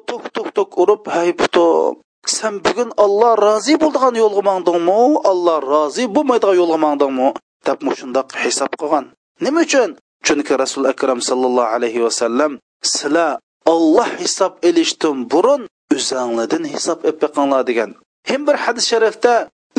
[0.09, 1.95] tok tok tok urib hay putim
[2.27, 7.29] sen bugun olloh rozi bo'ldigan yo'lga mandingmi olloh rozi bo'lmaydigan yo'lga mandingmi
[7.67, 9.05] deb shundoq hisob qilgan.
[9.45, 9.91] Nima uchun?
[10.27, 12.53] Chunki rasul akram sallallohu alayhi vasallam
[12.93, 13.39] sizlar
[13.75, 15.63] olloh hisob ilishdan burun
[15.95, 17.91] o'zanglardan hisob ep beqinglar degan.
[18.31, 19.35] Hem bir hadis sharifda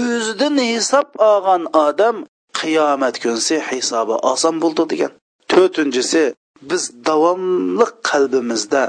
[0.06, 2.16] o'zidan hisob olgan odam
[2.60, 5.12] qiyomat kunsi hisobi oson bo'ldi degan.
[5.52, 6.24] To'rtinchisi
[6.70, 8.84] biz davomli qalbimizda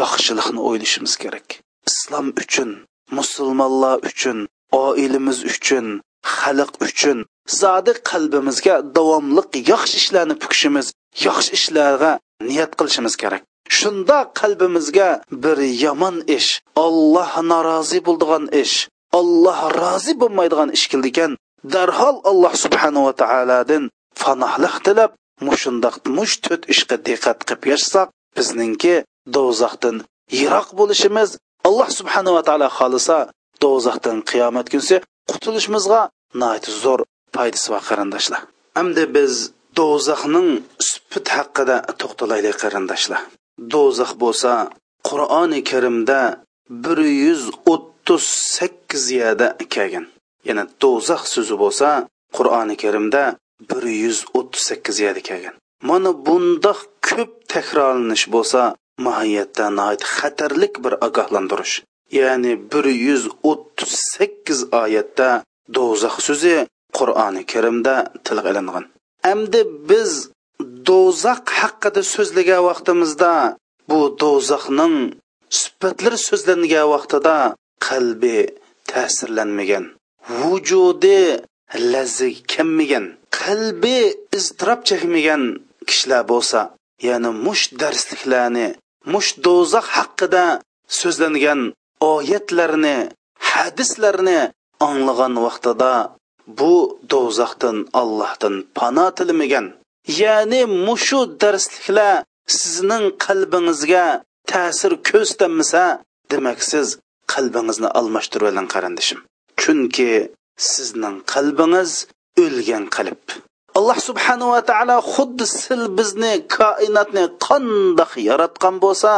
[0.00, 1.46] yaxshilikni o'ylashimiz kerak.
[1.90, 2.70] Islom uchun
[3.18, 4.38] musulmonlar uchun
[4.84, 5.86] oilamiz uchun
[6.36, 7.18] xalq uchun
[7.60, 10.86] zodi qalbimizga davomli yaxshi ishlarni pukishimiz
[11.26, 12.12] yaxshi ishlarga
[12.48, 13.42] niyat qilishimiz kerak.
[13.78, 15.10] Shunda qalbimizga
[15.42, 16.50] bir yomon ish
[16.84, 18.76] olloh norozi bo'ldigan ish
[19.18, 21.30] olloh rozi bo'lmaydigan ish keldikan
[21.64, 23.84] darhol alloh subhanava taolodan
[24.22, 25.10] fanohlik tilab
[25.48, 28.94] mushundoq mush to'rt ishga diqqat qilib yashasak bizningki
[29.36, 29.96] do'zaxdan
[30.38, 31.30] yiroq bo'lishimiz
[31.68, 33.16] alloh subhanava taolo xohlasa
[33.62, 34.96] do'zaxdan qiyomat kunsi
[35.30, 36.00] qutulishimizga
[36.82, 37.00] zo'r
[37.34, 38.40] foydasi bor qarindoshlar.
[38.80, 39.32] Endi biz
[39.78, 40.48] do'zaxning
[40.90, 43.20] sufit haqida to'xtalaylik qarindoshlar.
[43.72, 44.52] Do'zax bo'lsa
[45.08, 46.20] qur'oni karimda
[46.84, 47.42] bir yuz
[47.72, 48.24] o'ttiz
[48.56, 50.06] sakkiz yerda kelgan.
[50.48, 51.88] Yana do'zax so'zi bo'lsa
[52.36, 53.22] qur'oni karimda
[53.70, 54.96] bir yuz o'ttiz sakkiz
[55.28, 55.54] kelgan.
[55.88, 58.60] Mana bundoq ko'p takrorlanish bo'lsa
[59.06, 59.66] mohiyatda
[60.16, 61.74] xatarlik bir ogohlantirish.
[62.18, 65.28] Ya'ni bir yuz o'ttiz sakkiz oyatda
[65.76, 66.56] do'zax so'zi
[66.98, 67.94] qur'oni karimda
[68.26, 68.84] tilga ilingan
[69.32, 70.12] endi biz
[70.88, 73.32] do'zax haqida so'zlagan vaqtimizda
[73.90, 74.96] bu do'zaxning
[75.60, 77.36] sifatlari so'zlangan vaqtida
[77.86, 78.38] qalbi
[78.90, 79.84] ta'sirlanmagan.
[80.28, 81.20] Vujudi
[81.92, 83.06] lazzi kammigan
[83.38, 83.98] qalbi
[84.38, 85.42] iztirob chekmagan
[85.88, 86.60] kishilar bo'lsa
[87.08, 88.68] ya'ni mush darsliklarni
[89.12, 90.44] mush do'zax haqida
[90.98, 91.60] so'zlangan
[92.12, 92.96] oyatlarni
[93.50, 94.40] hadislarni
[94.88, 95.92] anglagan vaqtida
[96.58, 96.74] bu
[97.12, 99.66] do'zaxdan allohdan pano tilmagan.
[100.22, 102.14] Ya'ni mushu darsliklar
[102.58, 104.06] sizning qalbingizga
[104.50, 105.84] ta'sir ko'rsatmasa
[106.30, 106.86] demak siz
[107.32, 109.20] qalbingizni almashtirib oling qarindishim.
[109.62, 110.10] Chunki
[110.70, 111.92] sizning qalbingiz
[112.44, 113.22] o'lgan qalb.
[113.78, 119.12] Alloh subhanava taolo xuddi sil bizni koinotni qandoq yaratgan bo'lsa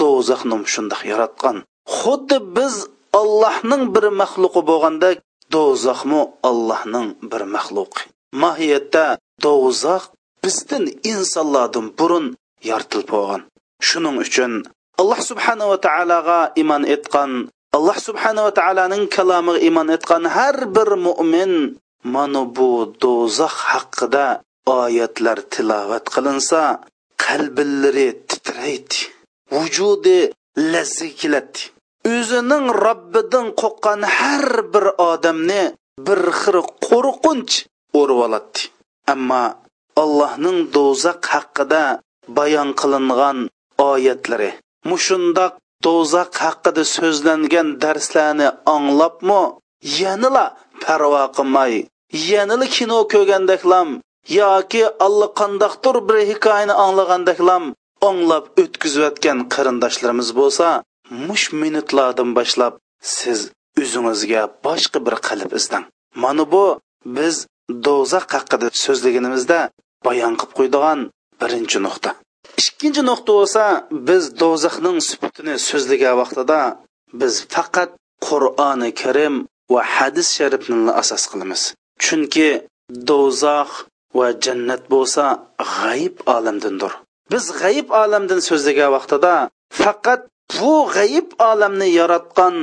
[0.00, 1.56] do'zaxni shundoq yaratgan.
[1.98, 2.74] Xuddi biz
[3.20, 5.16] allohning bir maxluqi bo'lgandek
[5.54, 8.02] do'zaxmi allohning bir maxluqi.
[8.42, 9.06] Mohiyatda
[9.44, 10.02] do'zax
[10.42, 12.26] bizdan insonlardan burun
[12.70, 13.42] yoritilib bo'lgan.
[13.88, 14.52] Shuning uchun
[15.00, 17.30] alloh subhanava taologa iymon etgan
[17.76, 21.52] alloh subhanava taoloning kalomiga iymon etgan har bir mo'min
[22.14, 22.70] mana bu
[23.02, 24.26] do'zax haqida
[24.80, 26.62] oyatlar tilovat qilinsa
[27.24, 28.98] qalbillari titraydi
[29.54, 30.18] vujudi
[30.72, 31.60] lazza keladi.
[32.14, 35.62] O'zining robbidan qo'rqqan har bir odamni
[36.06, 37.54] bir xil qo'rqinch
[38.00, 38.60] o'rib oladi.
[39.12, 39.44] Ammo
[40.02, 41.82] allohning do'zax haqida
[42.36, 43.38] bayon qilingan
[43.90, 44.50] oyatlari
[44.90, 45.52] mushundoq
[45.86, 49.42] do'zax haqida so'zlangan darslarni anglabmi?
[50.00, 50.46] Yanila
[50.84, 51.74] parvo qilmay
[52.12, 53.88] yanila kino ko'rgandaklam
[54.40, 57.64] yoki allaqandaqdir bir hikoyani anglagandaklam
[58.08, 60.66] anglab o'tkazayotgan qarindoshlarimiz bo'lsa
[61.28, 62.74] mush minutlardan boshlab
[63.16, 63.40] siz
[63.82, 65.84] o'zingizga boshqa bir qalb izlang.
[66.22, 66.64] Mana bu
[67.16, 67.36] biz
[67.86, 69.60] do'zax haqida so'zlaganimizda
[70.06, 71.00] bayon qilib qo'ydigan
[71.40, 72.10] birinchi nuqta.
[72.60, 73.64] Ikkinchi nuqta bo'lsa
[74.08, 76.60] biz do'zaxning sifatini so'zlagan vaqtida
[77.20, 77.90] biz faqat
[78.26, 79.34] qur'oni karim
[79.72, 81.62] va hadis sharifni asos qilamiz.
[82.04, 82.48] Chunki
[83.10, 83.70] do'zax
[84.18, 85.24] va jannat bo'lsa
[85.74, 86.92] g'ayib olamdandir.
[87.32, 89.34] Biz g'ayib olamdan so'zlagan vaqtida
[89.82, 90.20] faqat
[90.56, 92.56] bu g'ayib olamni yaratgan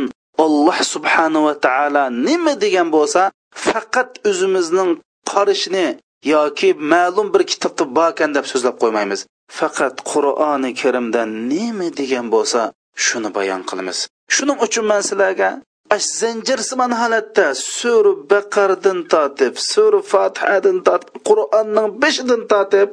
[0.45, 3.21] alloh subhanahu va taolo nima degan bo'lsa
[3.67, 4.91] faqat o'zimizning
[5.32, 5.86] qarishni
[6.33, 9.19] yoki ma'lum bir kitobda borkan deb so'zlab qo'ymaymiz.
[9.59, 12.61] Faqat qur'oni karimda nima degan bo'lsa
[13.05, 13.97] shuni bayon qilamiz.
[14.35, 15.49] Shuning uchun man sizlarga
[15.95, 22.89] zanjirsimon holatda sura baqardan tortib sura fotihadan tortib qur'onning beshidan tortib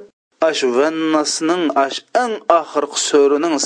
[0.48, 3.56] ash vannasning ash eng oxirgi suraning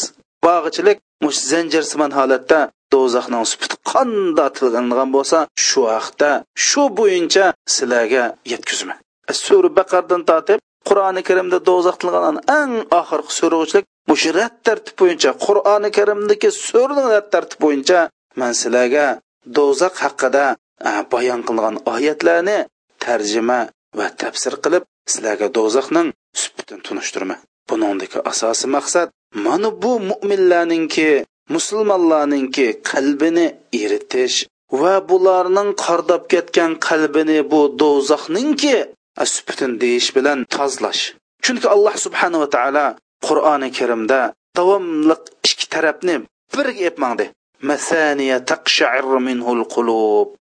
[0.44, 2.60] bog'ichilik mush zanjirsimon holatda
[2.92, 6.30] do'zaxning supiti qanda tilgangan bo'lsa shu haqda
[6.66, 8.98] shu bo'yicha sizlarga yetkazman
[9.44, 15.90] sura baqardan tortib qur'oni karimda do'zax qilgan eng oxirgi surachilik mush rad tartib bo'yicha qur'oni
[15.98, 18.00] karimdagi suraning rad tartib bo'yicha
[18.40, 19.06] man sizlarga
[19.56, 20.44] do'zax haqida
[21.12, 22.58] bayon qilingan oyatlarni
[23.04, 23.60] tarjima
[23.98, 26.08] va tafsir qilib sizlarga do'zaxning
[26.42, 27.36] subatini tunishtirma
[27.68, 29.08] buningdagi asosiy maqsad
[29.46, 31.08] mana bu mo'minlarningki
[31.54, 33.46] musulmonlarningki qalbini
[33.82, 34.36] eritish
[34.80, 38.76] va bularning qardab ketgan qalbini bu do'zaxningki
[39.26, 41.02] supatin deyish bilan tozlash
[41.44, 42.86] chunki alloh subhanava taolo
[43.26, 44.20] qur'oni karimda
[44.58, 45.16] davomli
[45.48, 46.14] ikki tarafni
[46.54, 47.24] birga epmangdi
[47.70, 49.04] masaniya taqsha'ir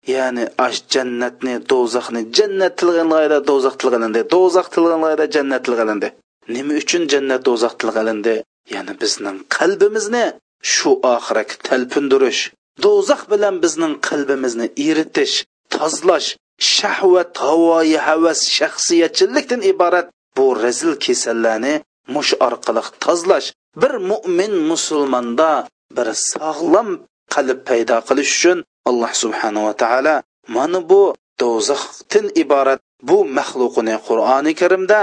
[0.07, 6.09] ya'ni ash jannatni do'zaxni jannat tilg'anlayda do'zax tilg'alindi do'zax tilg'anlayda jannat tilg'alindi
[6.55, 8.35] nima uchun jannat do'zax tilg'alindi
[8.73, 10.25] ya'ni bizning qalbimizni
[10.73, 12.41] shu oxiratga talpindirish
[12.85, 15.35] do'zax bilan bizning qalbimizni eritish
[15.75, 21.73] tozlash shahvat havoyi havas shaxsiyatchilikdan iborat bu razil kasallarni
[22.15, 23.47] mush orqali tozlash
[23.81, 25.51] bir mo'min musulmonda
[25.97, 26.89] bir sog'lom
[27.33, 28.57] qalb paydo qilish uchun
[28.89, 30.15] alloh subhanava taolo
[30.55, 31.01] mana bu
[31.41, 34.99] do'zaxdan iborat bu maxluqini qur'oni karimda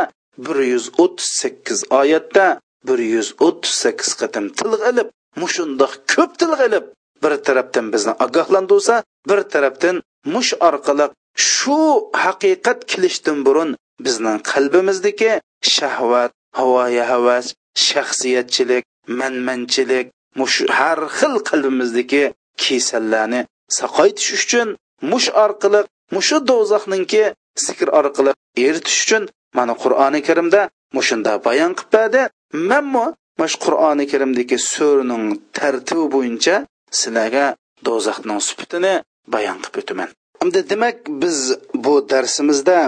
[0.46, 2.46] bir yuz o'ttiz sakkiz oyatda
[2.88, 5.08] bir yuz o'ttiz sakkiz qatim tilg' ilib
[5.42, 6.84] mushundoq ko'p tilg' ilib
[7.22, 8.94] bir tarafdan bizni ogohlantirsa
[9.28, 9.96] bir tarafdan
[10.34, 11.78] mush orqali shu
[12.24, 13.70] haqiqat kelishdan burun
[14.06, 15.32] bizning qalbimizdagi
[15.74, 17.46] shahvat havoyi havas
[17.86, 18.84] shaxsiyatchilik
[19.20, 20.06] manmanchilik
[20.40, 22.24] mush har xil qalbimizdagi
[22.62, 23.40] kesallarni
[23.78, 24.68] saqaytish uchun
[25.10, 25.80] mush orqali
[26.14, 27.24] mushu do'zaxninki
[27.66, 28.32] zikr orqali
[28.66, 29.22] eritish uchun
[29.56, 30.60] mana qur'oni karimda
[30.96, 32.22] mushunda bayon qilib berdi
[32.70, 33.06] manmu
[33.40, 35.24] mash qur'oni karimdagi suraning
[35.56, 36.56] tartibi bo'yicha
[37.00, 37.46] sizlarga
[37.86, 38.94] do'zaxning sifatini
[39.34, 40.08] bayon qilib o'taman.
[40.44, 41.38] Endi demak biz
[41.74, 42.79] bu darsimizda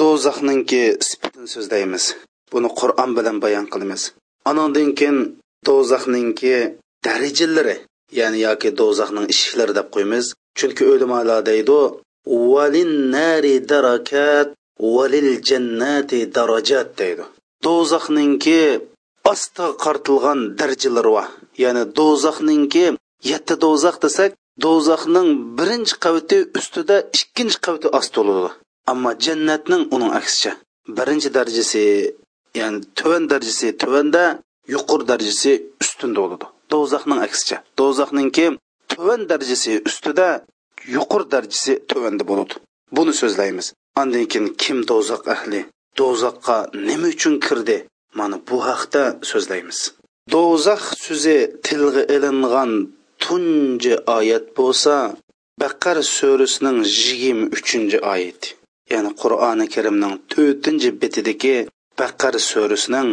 [0.00, 2.04] do'zaxninki sifatini so'zlaymiz.
[2.52, 4.02] Buni qur'on bilan bayon qilamiz.
[4.50, 5.18] Anandan keyin
[5.68, 6.54] do'zaxninki
[7.06, 7.76] darajalari
[8.18, 10.24] ya'ni yoki do'zaxning eshiklari deb qo'yamiz
[10.58, 11.80] chunki ulamolar deydi
[12.52, 14.48] valin nari darakat
[14.96, 17.24] valil jannati darajat deydi.
[17.66, 18.60] Do'zaxninki
[19.32, 21.26] osti qartilgan darajalari bor
[21.64, 22.86] ya'ni do'zaxninki
[23.30, 24.30] yetti do'zax desak
[24.64, 28.50] do'zaxning birinchi qavati ustida ikkinchi qavati osti bo'ladi
[28.92, 30.52] ammo jannatning uning aksicha
[30.98, 31.84] birinchi darajasi
[32.60, 34.24] ya'ni tuvan darajasi tuvanda
[34.74, 36.46] yuqori darajasi ustunda bo'ladi.
[36.72, 37.56] Do'zaxning aksicha.
[37.80, 38.46] Do'zaxninki
[38.92, 40.28] tuvan darajasi ustida
[40.96, 42.54] yuqori darajasi tuvanda bo'ladi.
[42.96, 43.66] Buni so'zlaymiz.
[44.00, 45.60] Andan keyin kim do'zax ahli
[45.98, 46.56] do'zaxqa
[46.88, 47.78] nima uchun kirdi?
[48.18, 49.78] Mana bu haqda so'zlaymiz.
[50.34, 52.72] Do'zax so'zi tilga ilingan
[53.23, 54.95] tunji oyat bo'lsa
[55.61, 58.49] baqar surasining yigirma uchinchi oyati
[58.91, 61.57] ya'ni qur'oni karimning to'rtinchi betidagi
[61.99, 63.09] baqar surasining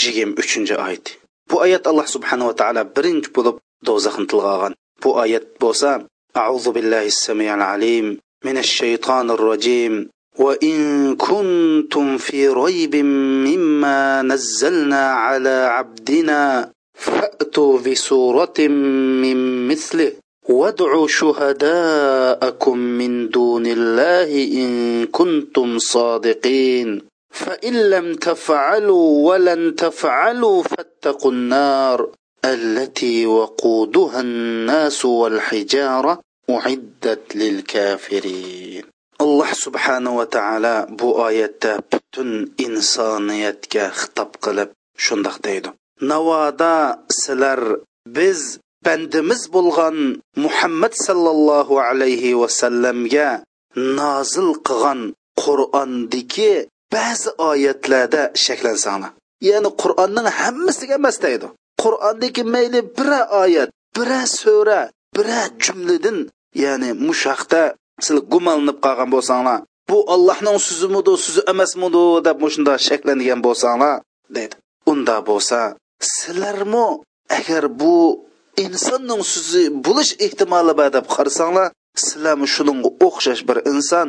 [0.00, 1.12] yigirma uchinchi oyati
[1.48, 5.90] bu oyat alloh subhanava taolo birinchi bo'lib do'zaxni tilga olgan bu oyat bo'lsa
[6.36, 8.06] أعوذ بالله السميع العليم
[8.44, 10.76] من الشيطان الرجيم وإن
[11.16, 12.96] كنتم في ريب
[13.46, 18.57] مما نزلنا على عبدنا فأتوا بسورة
[19.23, 20.11] من مثله.
[20.49, 24.29] وادعوا شهداءكم من دون الله
[24.63, 27.01] إن كنتم صادقين.
[27.33, 32.09] فإن لم تفعلوا ولن تفعلوا فاتقوا النار
[32.45, 38.83] التي وقودها الناس والحجارة أعدت للكافرين.
[39.19, 41.71] alloh subhanava taolo bu oyatda
[42.65, 44.69] insoniyatga xitob qilib
[45.05, 45.69] shundoq deydi
[46.01, 47.59] navoda sizlar
[48.07, 49.97] biz bandimiz bo'lgan
[50.43, 53.29] muhammad sallallohu alayhi vasallamga
[53.99, 54.99] nozil qilgan
[55.43, 56.53] qur'ondagi
[56.93, 59.11] ba'zi oyatlarda shaklansanglar.
[59.49, 61.47] Ya'ni qur'onning hammasiga emas deydi.
[61.83, 63.09] Qur'ondagi mayli bir
[63.43, 64.81] oyat bir sura
[65.15, 65.27] bir
[65.65, 66.17] jumladan
[66.63, 67.61] ya'ni mushaqda
[68.05, 69.57] sizlar gumonlanib qolgan bo'lsanglar
[69.89, 73.93] bu allohning so'zimidi so'zi emasmidi deb shunda shaklangan bo'lsanglar
[74.35, 74.55] deydi.
[74.91, 75.59] Unda bo'lsa
[75.99, 76.87] sizlarmi?
[77.37, 77.95] Agar bu
[78.63, 81.67] insonning so'zi bo'lish ehtimoli bor deb qarasanglar
[82.05, 84.07] sizlarmi shunga o'xshash bir inson?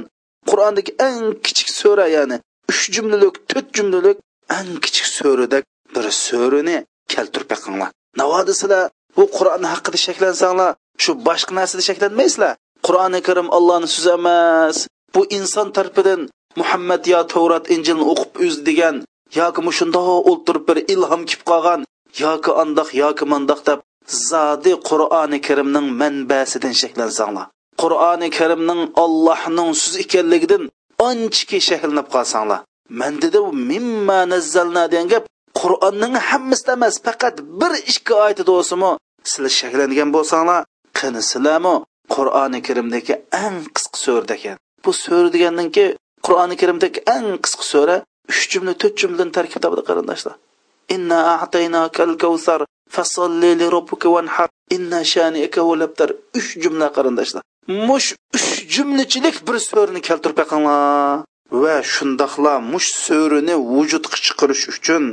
[0.51, 2.37] Qur'ondagi eng kichik so'ra ya'ni
[2.71, 4.19] uch jumlalik to'rt jumlalik
[4.59, 6.77] eng kichik so'radak bir so'rani
[7.13, 7.91] keltirib beqinglar.
[8.21, 8.85] Navoda sizlar
[9.17, 10.71] bu qur'on haqida shaklansanglar
[11.03, 12.53] shu boshqa narsada shaklanmaysizlar?
[12.87, 14.77] Qur'oni karim allohni so'zi emas
[15.15, 16.21] bu inson tarafidan
[16.61, 18.97] muhammad yo tavrat injilni o'qib o'zdigan
[19.39, 21.81] yoki mushundoq o'ltirib bir ilhom kelib qolgan
[22.25, 23.79] yoki andoq yoki mandoq deb
[24.29, 27.47] zodi qur'oni karimning manbasidan shaklansanglar
[27.83, 30.63] qur'oni karimning allohning so'zi ekanligidan
[31.09, 32.61] anchiki shakllanib qolsanglar.
[33.01, 33.39] Man dedi
[33.71, 35.25] mimma nazzalna degan gap
[35.61, 38.91] qur'onning hammasida emas faqat bir ikki oyatida bo'lsimi
[39.31, 40.61] sizlar shaklangan bo'lsanglar
[40.99, 41.75] qani sizlarmi
[42.15, 43.15] qur'oni karimdagi
[43.45, 44.57] eng qisqa so'rda ekan.
[44.85, 45.85] Bu so'ra degandanki
[46.27, 47.97] qur'oni karimdagi eng qisqa so'ra
[48.31, 50.37] uch jumla to'rt jumladan tarkib topadi qarindoshlar
[50.95, 52.61] inna a'taynakal kawsar
[52.97, 57.43] fasolli li robbika wanhar inna shani'aka huval abtar uch jumla qarindoshlar
[57.89, 61.25] mush uch jumlachilik bir so'rini keltirib beqinglar
[61.63, 65.05] va shundoqla mush so'rini vujudga chiqarish uchun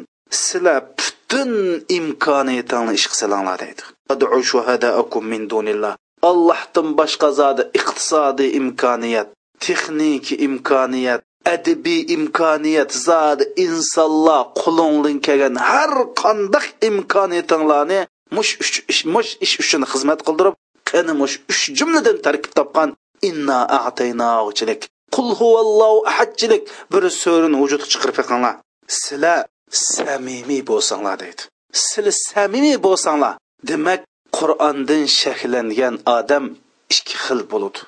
[0.42, 1.52] sizlar butun
[1.98, 3.84] imkoniyatingni ish qilsanglar deydi.
[4.14, 5.94] Ad'u shuhadaakum min dunillah.
[6.30, 9.30] Allohdan boshqa zodi iqtisodiy imkoniyat
[9.66, 11.22] texnik imkoniyat
[11.54, 18.00] adabiy imkoniyat zodi insonlar qo'lingdan kelgan har qanday imkoniyatinglarni
[18.36, 18.52] mush
[19.16, 20.56] mush ish uchun xizmat qildirib
[20.90, 22.90] qani mush uch jumladan tarkib topgan
[23.30, 24.82] inna ataynochilik
[25.16, 28.56] qul huvallohu ahadchilik bir so'rini vujudga chiqarib yiqinglar
[28.88, 29.40] sizlar
[29.72, 31.42] samimiy bo'lsanglar deydi.
[31.72, 33.34] Sizlar samimiy bo'lsanglar.
[33.70, 34.02] Demak
[34.38, 36.46] qur'ondan shakllangan odam
[36.96, 37.80] ikki xil bo'ladi.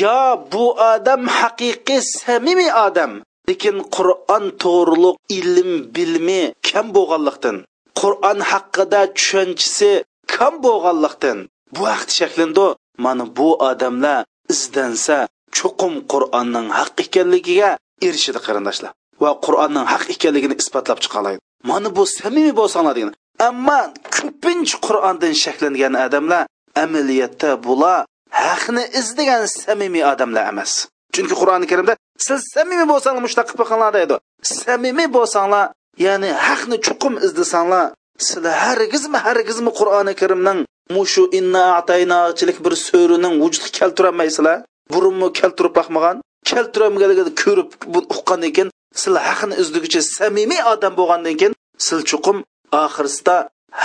[0.00, 3.12] Yo bu odam haqiqiy samimiy odam.
[3.48, 7.56] Lekin qur'on to'g'riliq ilm bilimi kam bo'lganlikdan
[8.00, 9.90] qur'on haqida tushunchisi
[10.34, 11.38] kam bo'lganlikdan.
[11.74, 12.66] Bu vaqt shaklandi
[13.04, 15.16] mana bu odamlar izdansa
[15.56, 17.70] chuqum qur'onning haq ekanligiga
[18.06, 18.90] erishadi qarindoshlar
[19.22, 23.14] va qur'onning haq ekanligini isbotlab chiqalaydi mana bu samimiy bo'lsanglar degan
[23.48, 23.80] ammo
[24.16, 26.42] ko'pincha qur'ondan shakllangan odamlar
[26.84, 27.98] amaliyotda bular
[28.30, 30.72] haqni izlagan samimiy odamlar emas.
[31.14, 31.94] Chunki qur'oni karimda
[32.26, 34.16] siz samimiy bo'lsanglar mushtaqib qilib deydi.
[34.64, 35.64] Samimiy bo'lsanglar
[36.06, 37.86] ya'ni haqni chuqum izlasanglar
[38.26, 40.58] sizlar hargizmi hargizmi qur'oni karimning
[40.96, 44.58] mushu inna ataynachilik bir so'rining vujudga keltirolmaysizlar
[44.92, 46.16] burunmi keltirib boqmagan
[46.50, 51.54] keltirolmaganligini ko'rib uqqandan keyin sizlar haqni izlaguchi samimiy odam bo'lgandan keyin
[51.86, 52.38] siz chuqum
[52.84, 53.36] oxirsida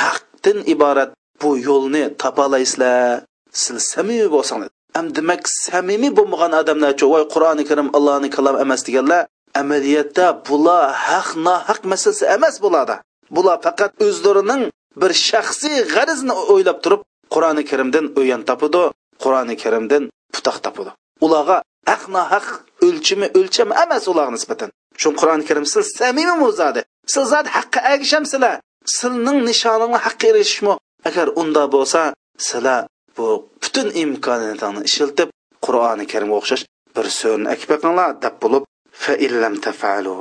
[0.01, 3.23] haqdan iborat bu yo'lni topolaysizlar
[3.63, 9.21] siz samimiy bo'lsanglar am demak samimiy bo'lmagan odamlarchi voy qur'oni karim allohni kalom emas deganlar
[9.61, 12.95] amaliyotda bular haq nohaq masalasi emas bularda
[13.35, 14.63] bular faqat o'zlarining
[15.01, 17.01] bir shaxsiy g'arizni o'ylab turib
[17.33, 18.83] qur'oni karimdan o'yan topadi
[19.23, 20.03] qur'oni karimdan
[20.35, 20.91] putoq topadi.
[21.25, 21.57] Ularga
[21.91, 22.45] haq nohaq
[22.87, 24.69] o'lchimi o'lcham emas ularga nisbatan.
[25.01, 26.81] Shu qur'oni karim siz samimiy mo'zadi
[27.13, 28.55] siz zot haqqa agishamsizlar
[28.97, 30.73] silning nishoningni haqqa erishishmi?
[31.09, 32.01] Agar unda bo'lsa
[32.47, 32.81] sizlar
[33.17, 33.27] bu
[33.63, 35.29] butun imkoniyatingni ishiltib
[35.65, 36.63] qur'oni karimga o'xshash
[36.95, 38.63] bir so'rni akbaqinglar deb bo'lib
[39.03, 40.15] fa illam tafalu.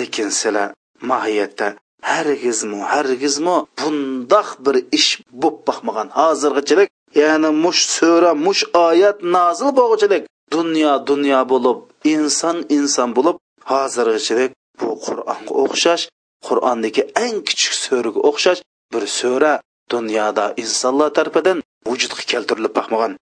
[0.00, 0.68] Lekin sizlar
[1.10, 1.66] mohiyatda
[2.12, 5.10] hargizmi hargizmi bundoq bir ish
[5.42, 6.08] bo'lib boqmagan.
[6.20, 6.88] Hozirgichalik
[7.22, 10.22] ya'ni mush so'ra mush oyat nozil bo'lguchilik
[10.54, 11.78] dunyo dunyo bo'lib
[12.14, 13.36] inson inson bo'lib
[13.70, 16.04] hozirgichalik bu qur'onga o'xshash
[16.46, 18.60] qur'ondagi eng kichik so'raga o'xshash
[18.92, 19.52] bir so'ra
[19.92, 21.58] dunyoda insonlar tarafidan
[21.88, 23.12] vujudga keltirilib boqmagan.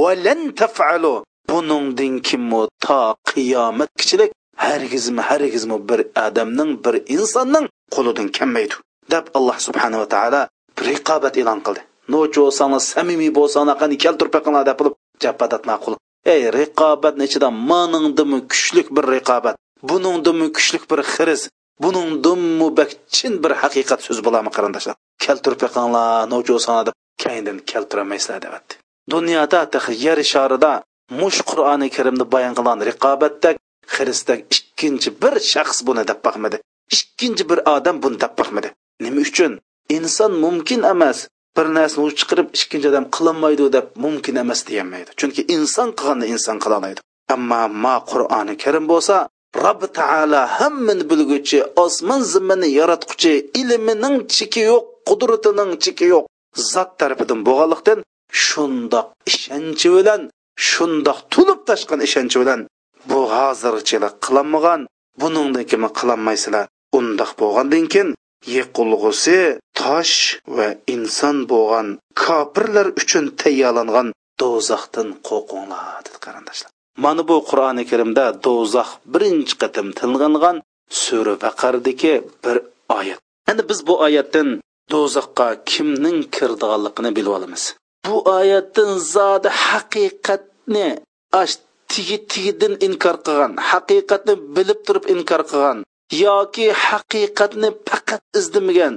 [0.00, 1.14] Valan tafalu.
[1.50, 3.00] Buningdan kimmo to
[3.30, 4.30] qiyomatgachilik
[4.66, 8.74] hargizmi hargizmi bir odamning bir insonning qo'lidan kelmaydi
[9.12, 10.42] deb alloh subhanava taolo
[10.88, 11.80] riqobat e'lon qildi.
[12.12, 14.94] Nochi bo'lsanglar samimiy bo'lsanglar qani keltirib boqinglar deb qilib
[15.24, 15.94] japadat ma'qul
[16.34, 19.54] ey riqobatni ichida maningdimi kuchlik bir riqobat?
[19.90, 21.42] Buningdimi kuchlik bir xiriz
[21.82, 24.96] buningdimi bakchin bir haqiqat so'z bo'ladimi qarindoshlar?
[25.24, 28.74] Keltirib beqinglar nojo'sana deb keyindan keltirolmaysizlar deyapti.
[29.12, 29.60] Dunyoda
[30.06, 30.72] yer sharida
[31.20, 33.56] mush qur'oni karimda bayon qilgan riqobatdak
[33.94, 36.56] xristak ikkinchi bir shaxs buni deb boqmadi
[36.96, 38.68] ikkinchi bir odam buni deb boqmadi
[39.04, 39.52] nima uchun?
[39.96, 41.18] Inson mumkin emas
[41.56, 47.00] bir narsani chiqarib ikkinchi odam qilolmaydi deb mumkin emas deyolmaydi chunki inson qilganni inson qilolmaydi
[47.34, 49.16] ammo ma qur'oni karim bo'lsa
[49.64, 56.24] robbi taolo hammani bilguchi osmon zimmini yaratquchi ilmining cheki yo'q qudratining cheki yo'q.
[56.72, 57.98] Zot tarafidan bo'lganlikdan
[58.46, 60.20] shundoq ishonchi bilan
[60.68, 62.60] shundoq to'lib toshgan ishonchi bilan
[63.10, 64.80] bu hozirchilik qilinmagan
[65.20, 66.64] buningdan keyin qilolmaysizlar
[66.98, 68.10] undoq bo'lgandan keyin
[68.54, 69.38] yiqilg'usi
[69.80, 70.16] tosh
[70.56, 71.88] va inson bo'lgan
[72.22, 74.08] kofirlar uchun tayyorlangan
[74.40, 76.70] do'zaxdan qo'rqinglar dedi qarindoshlar.
[77.04, 80.56] Mana bu qur'oni karimda do'zax birinchi qatim tilg'angan
[81.02, 82.56] sura baqardagi bir
[82.98, 83.20] oyat.
[83.50, 84.48] Endi biz bu oyatdan
[84.92, 87.62] do'zaxqa kimning kirdiganligini bilib olamiz.
[88.06, 90.88] Bu oyatdan zodi haqiqatni
[91.42, 91.54] ash
[91.92, 95.78] tigi tigidan inkor qilgan haqiqatni bilib turib inkor qilgan
[96.24, 98.94] yoki haqiqatni faqat izdimigan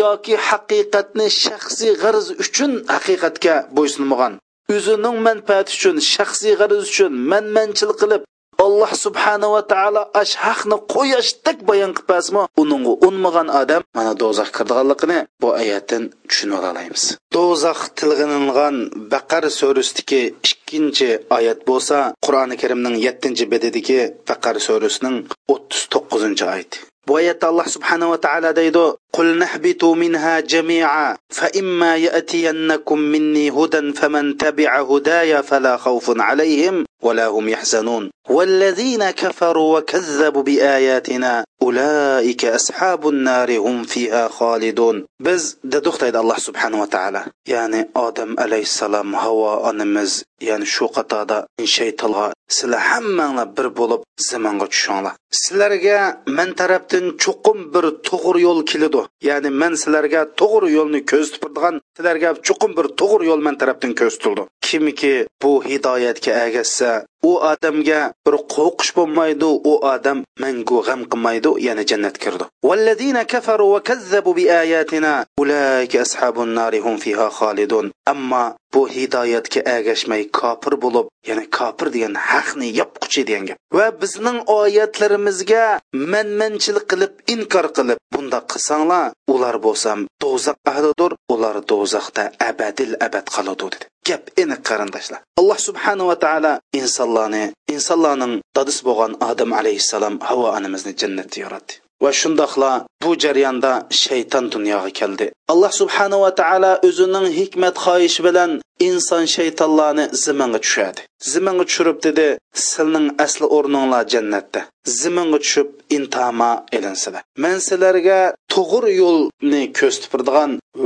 [0.00, 4.32] yoki haqiqatni shaxsiy g'arz uchun haqiqatga bo'ysunmagan.
[4.74, 8.22] O'zining manfaati uchun shaxsiy g'arz uchun manmanchilik qilib
[8.65, 15.19] alloh subhanava taolo ash haqni qo'yashdek bayon qilib bersinmi uningga unmagan odam mana do'zax kirdiganligini
[15.41, 17.03] bu oyatdan tushunib olamiz
[17.35, 18.75] do'zax tilg'iningan
[19.13, 23.99] baqar surasidagi ikkinchi oyat bo'lsa qur'oni karimning yettinchi bedidagi
[24.29, 25.17] baqar surasining
[25.53, 28.85] o'ttiz to'qqizinchi oyati bu oyatda alloh subhanava taolo deydi
[29.17, 37.26] قل نهبطوا منها جميعا فإما يأتينكم مني هدى فمن تبع هداي فلا خوف عليهم ولا
[37.26, 38.10] هم يحزنون.
[38.28, 44.96] والذين كفروا وكذبوا بآياتنا ulaika ashabun narihum fiha khalidun.
[45.26, 45.42] Biz
[45.72, 47.22] da to'xtaydi subhanahu va taala,
[47.54, 50.10] ya'ni odam alayhisalom havo onimiz
[50.48, 51.38] ya'ni shu qatorda
[51.76, 55.14] shaytonga sizlar hammangla bir bo'lib zimanga tushinglar.
[55.42, 55.98] Sizlarga
[56.36, 59.00] men tarafdan chuqur bir to'g'ri yo'l keladi.
[59.28, 64.42] Ya'ni men sizlarga to'g'ri yo'lni ko'zitib turadigan sizlarga chuqur bir to'g'ri yo'l men tarafdan ko'rsatildi.
[64.66, 66.90] Kimki bu hidoyatga agashsa
[67.30, 72.44] u odamga bir qo'rqish bo'lmaydi u odam mangu g'am qilmaydi yana jannatga kirdi.
[72.68, 75.12] Vallazina kafaru va kazzabu bi ayatina
[75.42, 77.86] ulaika ashabun nari hum fiha xolidun.
[78.12, 78.44] Ammo
[78.74, 83.58] bu hidoyatga ergashmay kofir bo'lib ya'ni kofir degan haqni yopquchi degan gap.
[83.76, 85.64] Va bizning oyatlarimizga
[86.12, 93.64] manmanchilik qilib inkor qilib bunda qilsanglar ular bo'lsam do'zax ahlidir ular do'zaxda abadil abad qoladi
[93.74, 93.86] dedi.
[94.08, 95.20] Gap aniq qarindoshlar.
[95.40, 97.44] Alloh subhanava taolo insonlarni
[97.74, 101.74] insonlarning dadisi bo'lgan odam alayhissalom havo onamizni jannatda yaratdi.
[102.04, 102.70] Va shundoqla
[103.02, 105.26] bu jarayonda shayton dunyoga keldi.
[105.52, 108.50] Alloh subhanava taolo o'zining hikmat xoyishi bilan
[108.88, 111.00] inson shaytonlarni ziminga tushadi
[111.32, 114.60] ziminga tushirib dedi sizning asli o'rninglar jannatda.
[115.00, 117.22] Ziminga tushib intama ilinsizlar.
[117.44, 118.20] Men sizlarga
[118.54, 120.12] to'g'ri yo'lni ko'rsatib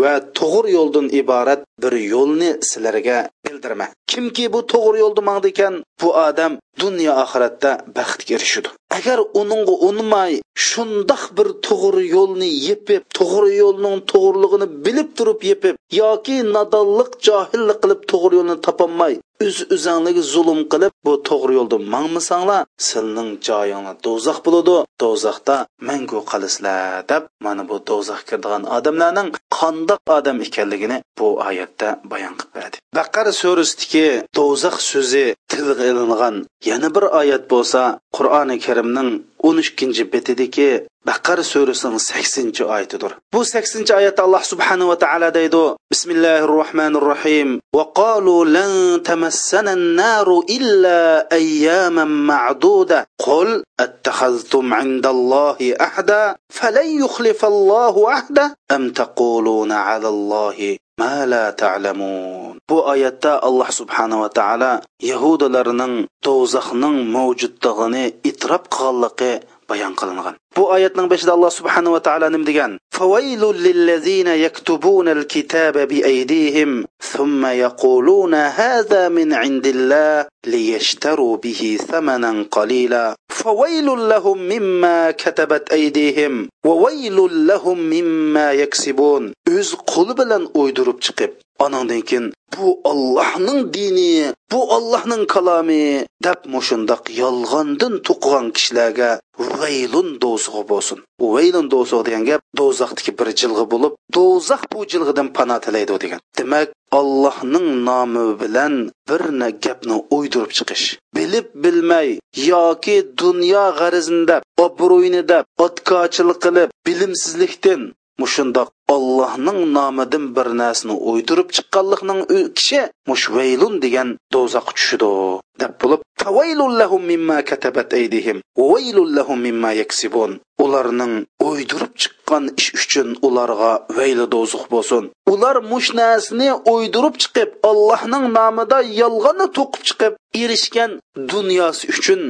[0.02, 3.86] va to'g'ri yo'ldan iborat bir yo'lni sizlarga bildirma.
[4.10, 10.32] Kimki bu to'g'ri yo'lda mangdi ekan bu odam dunyo oxiratda baxtga erishadi agar uningga unmay
[10.68, 18.00] shundoq bir to'g'ri yo'lni yepib to'g'ri yo'lning to'g'riligini bilib turib yepib yoki nodonlik johillik qilib
[18.12, 19.14] to'g'ri yo'lni topolmay
[19.46, 24.76] o'z o'zangligi zulm qilib bu to'g'ri yo'lda mangmasanglar sizning joyinglar do'zax bo'ladi.
[25.02, 25.56] Do'zaxda
[25.88, 29.28] mangu qolasizlar deb mana bu do'zax kirdigan odamlarning
[29.58, 34.06] qandoq odam ekanligini bu oyatda bayon qilib berdi baqara surasidagi
[34.38, 36.36] do'zax so'zi tilga ilingan.
[36.70, 37.80] Yana bir oyat bo'lsa
[38.16, 39.10] qur'oni karimning
[39.44, 40.68] 13-ci betidəki
[41.08, 43.12] baqara surasining 80-oyatidir.
[43.32, 45.62] Bu 80-oyatda Alloh Allah subhanahu va taala deydi:
[45.92, 47.48] Bismillahir-rahmanir-rahim.
[47.76, 48.72] Və qalu lan
[49.08, 53.06] tamassanan-naru illa ayyaman ma'duda.
[53.26, 62.58] Qul attakhaztum 'indallahi ahda falan yukhlifallahu ahda am taquluna 'alallahi ma la ta'lamun.
[62.68, 64.72] Bu oyatda Alloh subhanahu va taala
[65.12, 65.94] yahudalarning
[66.26, 69.32] do'zaxning mavjudligini itrof qilganligi
[69.70, 70.34] bayon qilingan.
[70.55, 78.33] bu oyatning beshida alloh subhanava taolo nim degan فويل للذين يكتبون الكتاب بأيديهم ثم يقولون
[78.33, 87.77] هذا من عند الله ليشتروا به ثمنا قليلا فويل لهم مما كتبت أيديهم وويل لهم
[87.79, 91.31] مما يكسبون öz qo'li bilan o'ydirib chiqib
[91.65, 92.25] anandan keyin
[92.57, 95.85] bu ollohning dini bu ollohning kalomi
[96.25, 99.11] deb mushundoq yolg'ondan tuqqan kishilarga
[99.59, 100.09] vaylun
[100.40, 100.98] do'zug'i bo'lsin.
[101.26, 106.20] Uvaylin do'zug'i degan gap do'zaxdagi bir jilg'i bo'lib do'zax bu jilg'idan pano tilaydi degan.
[106.38, 106.68] Demak
[106.98, 108.74] allohning nomi bilan
[109.08, 109.22] bir
[109.64, 110.84] gapni o'ydirib chiqish.
[111.16, 112.08] Bilib bilmay
[112.52, 117.80] yoki dunyo g'arizini deb obro'yini deb otkochilik qilib bilimsizlikdan
[118.20, 125.12] mushundoq ollohning nomidan bir narsani o'ydirib chiqqanlikning u kishi mush vaylun degan do'zaxga tushidi.
[125.60, 128.38] Deb bo'lib favaylun lahum mimma katabat aydihim
[128.70, 130.30] vaylun lahum mimma yaksibun.
[130.64, 131.14] Ularning
[131.48, 135.04] o'ydirib chiqqan ish uchun ularga vayli do'zax bo'lsin.
[135.32, 140.12] Ular mush narsani o'ydirib chiqib allohning nomida yolg'onni to'qib chiqib
[140.42, 140.90] erishgan
[141.32, 142.22] dunyosi uchun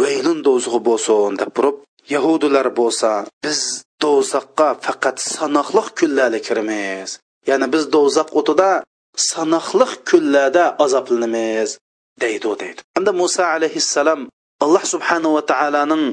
[0.00, 1.76] vaylun do'zaxi bo'lsin deb turib
[2.14, 3.10] yahudilar bo'lsa
[3.44, 3.60] biz
[4.02, 7.10] do'zaxqa faqat sanoqli kunlarda kiramiz.
[7.48, 8.70] Ya'ni biz do'zax o'tida
[9.30, 11.70] sanoqli kunlarda azoblanamiz
[12.22, 12.80] deydi deydi.
[12.96, 14.20] Hamda muso alayhissalom
[14.64, 16.04] alloh subhanahu va taoloning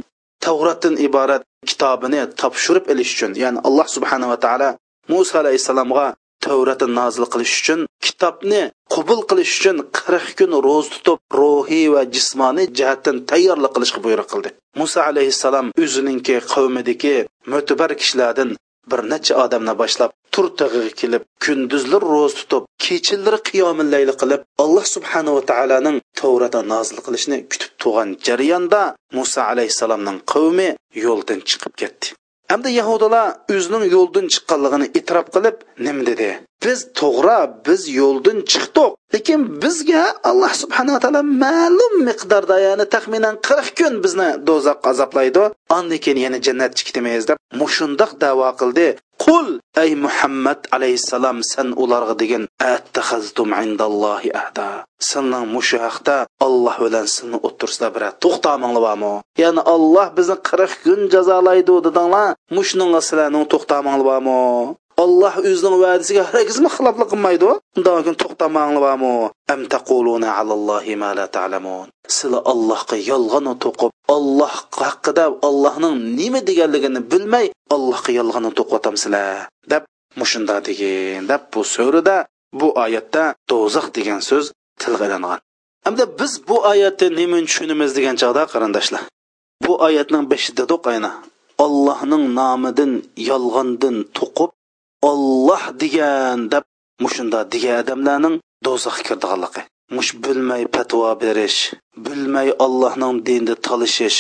[0.46, 4.70] tavratdan iborat kitobini topshirib olish uchun ya'ni alloh subhanahu va taolo
[5.12, 6.08] muso alayhissalomga
[6.46, 8.62] tavratni nozil qilish uchun kitobni
[8.94, 14.50] qabul qilish uchun qirq kun ro'z tutib ruhiy va jismoniy jihatdan tayyorlik qilishga buyruq qildi.
[14.80, 17.16] Muso alayhissalom o'zininki qavmidagi
[17.52, 18.50] mo'tabar kishilardan
[18.92, 25.42] bir necha odamni boshlab tur tag'iga kelib kunduzlar ro'z tutib kechalari qiyomillayli qilib alloh subhanava
[25.52, 28.82] taoloning tavrata nozil qilishni kutib turgan jarayonda
[29.18, 30.70] muso alayhissalomning qavmi
[31.06, 32.08] yo'ldan chiqib ketdi.
[32.54, 36.30] Hamda yahudilar o'zining yo'ldan chiqqanligini e'tirof qilib nim dedi?
[36.64, 43.68] Biz to'g'ri biz yo'ldan chiqdik lekin bizga alloh subhanaa taolo ma'lum miqdorda ya'ni taxminan qirq
[43.80, 45.44] kun bizni do'zaxga azoblaydi.
[45.78, 48.88] Andan keyin yana jannatga ketamiz deb mushundoq davo qildi.
[49.24, 49.48] Qul
[49.84, 52.44] ey muhammad alayhissalom san ularga degin
[52.74, 54.70] attahaztum indallohi ahda.
[55.10, 59.14] Sizning mushu haqda olloh bilan sizni o'tirsizlar bir to'xtamanglarmi?
[59.44, 62.36] Ya'ni olloh bizni qirq kun jazolaydi dedinglar.
[62.58, 64.42] Mushunga sizlarning to'xtamanglarmi?
[64.98, 67.46] Allah özünün o'zining va'dasiga hargizmi xiloflik qilmaydi
[67.78, 69.14] undan keyin to'xtamanglarmi?
[69.54, 71.88] Am taquluna alallohi ma la ta'lamun.
[72.16, 79.84] Sizlar allohga yolg'on to'qib olloh haqida allohning nima deganligini bilmay allohga yolg'on to'qatamsizlar deb
[80.20, 82.18] mushunda degan deb bu surada
[82.60, 84.46] bu oyatda do'zax degan so'z
[84.82, 85.42] tilga ilingan
[86.20, 89.04] biz bu oyatni nima tushunamiz degan chog'da qarindoshlar?
[89.66, 91.12] Bu oyatning beshida ayna
[91.66, 92.92] allohning nomidan
[93.30, 94.50] yolg'ondan to'qib
[95.10, 96.66] olloh degan deb
[97.04, 98.36] mushunda degan odamlarning
[98.66, 99.62] do'zaxga kirdiganligi.
[99.96, 101.60] Mush bilmay patvo berish
[102.06, 104.20] bilmay allohning dinida talishish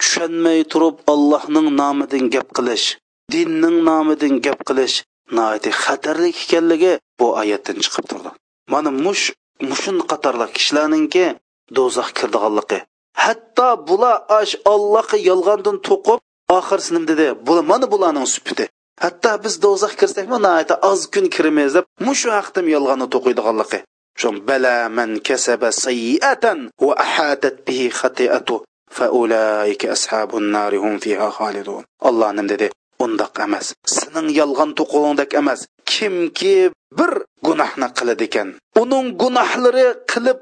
[0.00, 2.86] tushunmay turib allohning nomidan gap qilish
[3.32, 4.96] dinning nomidan gap qilish
[5.36, 8.30] noiti xatarli ekanligi bu oyatdan chiqib turdi.
[8.72, 9.24] Mana mush
[9.70, 11.24] mushun qatorli kishilarninki
[11.76, 12.80] do'zax kirdiganligi.
[13.22, 16.18] Hatto bular ash ollohga yolg'ondan to'qib
[16.58, 18.64] oxirisi nima dedi bular mana bularning supiti
[19.04, 23.78] hatto biz do'zax kirsakmi nihoyatda oz kun kiramiz deb mushu haqda yolg'onni to'qiydiganligi.
[24.20, 28.56] Shun bala man kasaba sayiatan va ahatat bihi xatiatu
[28.96, 31.82] fa ulaika ashabun nar hum fiha khalidun.
[32.08, 32.66] Alloh nim dedi
[33.04, 36.56] undoq emas sening yolg'on to'quvingdek emas kimki
[36.98, 37.12] bir
[37.46, 38.48] gunohni qiladi ekan.
[38.82, 40.38] Uning gunohlari qilib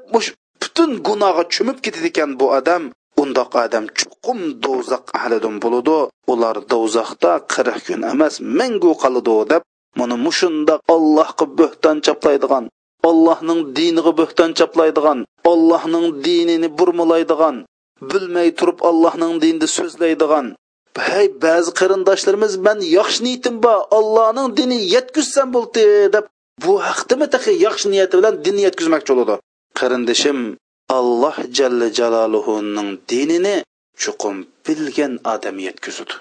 [0.61, 2.83] butun gunohga cho'mib ketadi ekan bu odam.
[3.21, 5.97] Undoq odam chuqum do'zax ahlidan bo'ladi
[6.33, 9.63] ular do'zaxda qirq kun emas mangu qoladi deb
[9.99, 12.65] mana mushundoq allohga bo'hton chaplaydigan
[13.09, 15.19] allohning diniga bo'hton chaplaydigan
[15.51, 17.55] allohning dinini burmalaydigan
[18.11, 20.45] bilmay turib allohning dinida so'zlaydigan.
[21.09, 25.83] Hey ba'zi qarindoshlarimiz man yaxshi niyatim bor allohning dini yetkazsam bo'ldi
[26.15, 26.25] deb
[26.63, 27.25] bu haqdami
[27.65, 29.35] yaxshi niyati bilan dinni yetkazmoqchi bo'ladi
[29.79, 30.37] qarindoshim
[30.97, 33.55] alloh jalla jaloluhuning dinini
[34.01, 34.35] chuqum
[34.65, 36.15] bilgan odam yetkazudi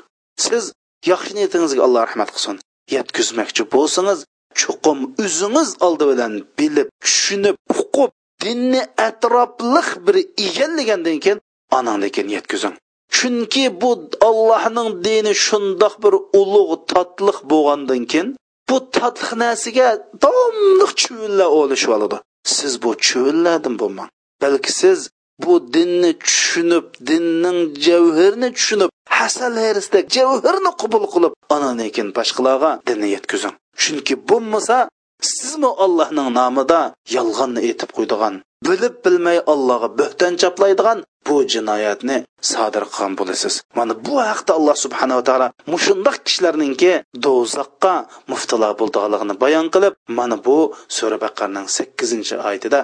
[0.44, 0.64] siz
[1.10, 2.56] yaxshi niyatingizga alloh rahmat qilsin.
[2.96, 4.18] Yetkazmoqchi bo'lsangiz
[4.60, 8.10] chuqum o'zingiz oldi bilan bilib tushunib uqib
[8.44, 10.16] dinni atrofliq bir
[10.46, 11.38] egallagandan keyin
[11.78, 12.74] anandan yetkazing.
[13.16, 13.90] Chunki bu
[14.28, 18.28] allohning dini shundoq bir ulug' totliq bo'lgandan keyin
[18.68, 19.88] bu totliq narsaga
[20.24, 22.16] domliq chuvillar olishib oladi.
[22.56, 24.10] Siz bu chuvillardan bo'lmang.
[24.42, 25.10] Balki siz
[25.44, 33.08] bu dinni tushunib dinning javhirini tushunib hasal herisdek javhirni qabul qilib andan keyin boshqalarga dinni
[33.16, 33.54] yetkazing.
[33.82, 34.76] Chunki bo'lmasa
[35.20, 36.80] sizmi allohning nomida
[37.16, 38.34] yolg'onni aytib qo'ydigan
[38.66, 42.16] bilib bilmay allohga bo'hton chaplaydigan bu jinoyatni
[42.50, 43.54] sodir qilgan bo'lasiz?
[43.78, 46.92] Mana bu haqda alloh subhanava taolo mushundoq kishilarningki
[47.24, 47.94] do'zaxqa
[48.30, 50.58] muftilo bo'ldiganligini bayon qilib mana bu
[50.96, 52.80] sura baqarning sakkizinchi oyatida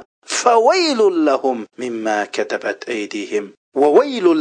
[1.28, 3.44] lahum mimma katabat aydihim
[3.80, 3.88] va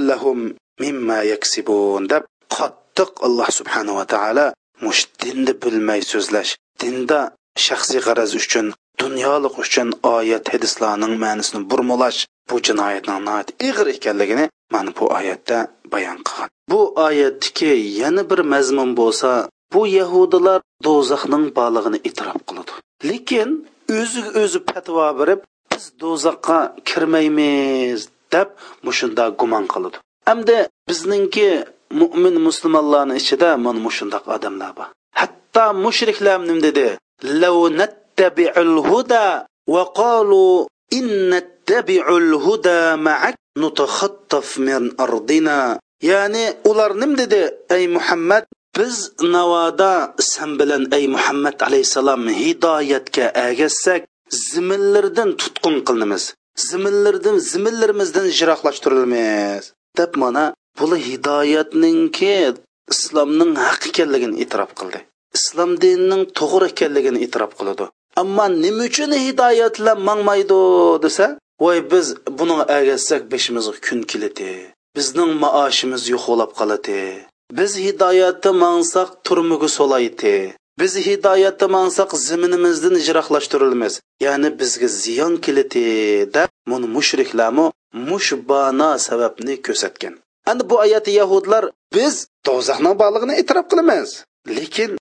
[0.09, 0.39] lahum
[0.83, 2.23] mimma yaksibun deb
[2.55, 4.45] qattiq alloh subhanava taolo
[4.83, 7.19] mush dinni bilmay so'zlash dinda
[7.65, 8.67] shaxsiy g'araz uchun
[9.03, 13.27] dunyolik uchun oyat hadislarning ma'nosini burmalash bu jinoyatning
[13.67, 15.57] ig'ir ekanligini mana bu oyatda
[15.93, 16.49] bayon qilgan.
[16.71, 19.29] Bu oyatdagi yana bir mazmun bo'lsa
[19.73, 22.71] bu yahudilar do'zaxning borlig'ini e'tirof qiladi.
[23.09, 23.49] Lekin
[23.99, 25.41] o'ziga o'zi fatvo berib
[25.71, 28.01] biz do'zaxqa kirmaymiz
[28.33, 28.49] deb
[28.87, 29.97] mushunda gumon qiladi.
[30.29, 30.57] Hamda
[30.89, 31.49] bizningki
[31.99, 34.87] mo'min musulmonlarni ichida mana mushundoq odamlar bor.
[35.19, 36.87] Hatto mushriklar nim dedi
[37.23, 45.79] لو نتبع الهدى وقالوا إن نتبع الهدى معك نتخطف من أرضنا.
[46.03, 48.43] يعني ular nim dedi ey muhammad
[48.77, 48.95] biz
[49.35, 54.01] navoda sen bilan ey muhammad alayhissalom hidoyatga agassak
[54.49, 56.23] zimillardan tutqun qilinamiz
[56.67, 59.63] zimillardan ziminlarimizdan jiroqlashtirilmiz
[59.99, 60.43] deb mana
[60.79, 62.35] buni hidoyatninki
[62.93, 64.99] islomning haq ekanligini e'tirof qildi
[65.37, 67.85] islom dinining to'g'ri ekanligini e'tirof qiladi.
[68.21, 70.59] Ammo nima uchun hidoyat bilan mangmaydi
[71.03, 71.25] desa
[71.63, 72.07] voy biz
[72.39, 74.51] buni agashsak beshimizga kun keladi
[74.95, 77.01] bizning maoshimiz yo'qolab qoladi.
[77.57, 80.35] Biz hidoyatda mangsak turmugi solaydi.
[80.79, 83.93] Biz hidoyatda mangsak ziminimizdan jiroqlashtirilmiz
[84.25, 85.85] ya'ni bizga ziyon keladi
[86.35, 87.65] deb buni mushriklarmi
[88.09, 90.13] mushbana sababni ko'rsatgan.
[90.51, 91.63] Endi bu oyatda yahudlar
[91.95, 92.13] biz
[92.47, 94.09] do'zaxning borlig'ini e'tirof qilamiz.
[94.57, 94.91] Lekin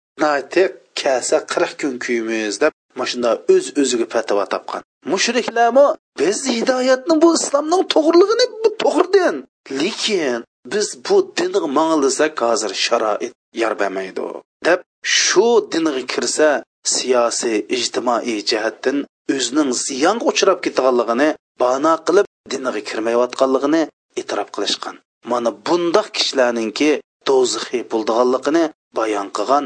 [1.02, 4.82] kasa qirq kun kuyimiz deb mana shunda o'z o'ziga fatvo topgan.
[5.12, 5.86] Mushriklarmi
[6.20, 9.36] biz hidoyatni bu islomning to'g'riligini bu to'g'ri din
[9.80, 10.40] lekin
[10.72, 13.32] biz bu dinga mangilsak hozir sharoit
[13.62, 14.26] yor bermaydi
[14.66, 14.80] deb
[15.20, 16.48] shu dinga kirsa
[16.94, 18.98] siyosiy ijtimoiy jihatdan
[19.34, 21.28] o'zining ziyonga uchrab ketganligini
[21.62, 23.82] bano qilib dinga kirmayotganligini
[24.20, 24.96] e'tirof qilishgan.
[25.30, 26.90] Mana bundoq kishilarninki
[27.28, 28.64] do'zaxi bo'ldiganligini
[28.98, 29.64] bayon qilgan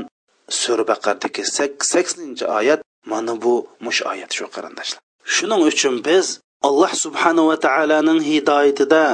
[0.48, 2.80] sura baqardagi saksoninchi oyat
[3.10, 5.00] mana bu mush oyat shu qarindoshlar.
[5.34, 6.26] Shuning uchun biz
[6.68, 9.04] alloh subhanava taoloning hidoyatida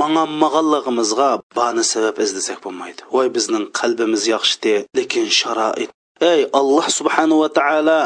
[0.00, 3.00] manganmaganligimizga bani sabab izlasak bo'lmaydi.
[3.14, 5.90] Voy bizning qalbimiz yaxshidi lekin sharoit.
[6.32, 8.00] Ey alloh subhanava taolo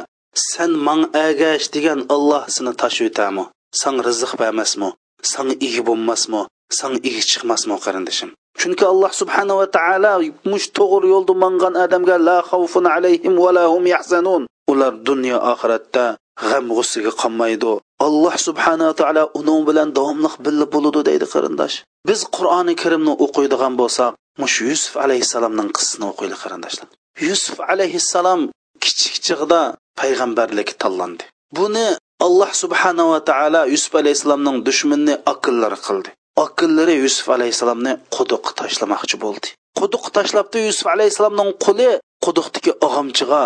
[0.50, 3.44] san man agash degan olloh seni tashvitami
[3.80, 4.88] san rizq bermasmi?
[5.32, 6.40] San iyi bo'lmasmi?
[6.78, 10.12] San igi chiqmasmi qarindoshim chunki alloh subhanava taolo
[10.50, 14.42] mush to'g'ri yo'lda mangan odamga la xavfun alayhim va la hum yahzanun.
[14.72, 16.04] Ular dunyo oxiratda
[16.48, 17.72] g'am g'ussiga qolmaydi.
[18.06, 21.76] Alloh subhanava taolo uning bilan davomli birga bo'ladi deydi qarindosh.
[22.08, 24.12] Biz qur'oni karimni o'qiydigan bo'lsak
[24.42, 26.88] mush yusuf alayhissalomning qissasini o'qiylik qarindoshlar.
[27.28, 28.40] Yusuf alayhissalom
[28.84, 29.60] kichik chig'da
[30.00, 31.24] payg'ambarlik tanlandi.
[31.58, 31.86] Buni
[32.26, 36.10] alloh subhanava taolo yusuf alayhissalomning dushmanini aqllari qildi.
[36.42, 39.48] Aqllari yusuf alayhissalomni quduqqa tashlamoqchi bo'ldi.
[39.78, 41.88] Quduqqa tashlabdi yusuf alayhissalomning quli
[42.24, 43.42] quduqdagi og'amchiga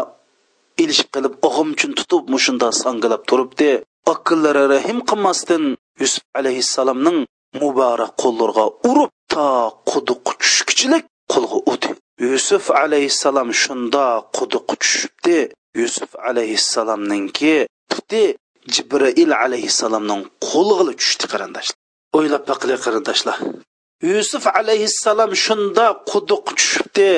[0.82, 3.70] ilishib qilib og'amchini tutib mushunda sangilab turibdi.
[4.14, 5.64] Akillari rahim qilmasdan
[6.02, 7.18] yusuf alayhissalomning
[7.60, 9.46] muborak qo'llariga urib to
[9.90, 11.90] quduqqa tushkichilik qo'lga udi
[12.30, 14.04] yusuf alayhissalom shunda
[14.36, 15.38] quduqqa tushibdi.
[15.80, 17.54] Yusuf alayhissalomninki
[17.90, 18.22] puti
[18.74, 21.76] jibrail alayhissalomning qo'liga tushdi qarindoshlar.
[22.16, 23.36] O'ylab baqili qarindoshlar.
[24.12, 27.12] Yusuf alayhissalom shunda quduq tushibdi.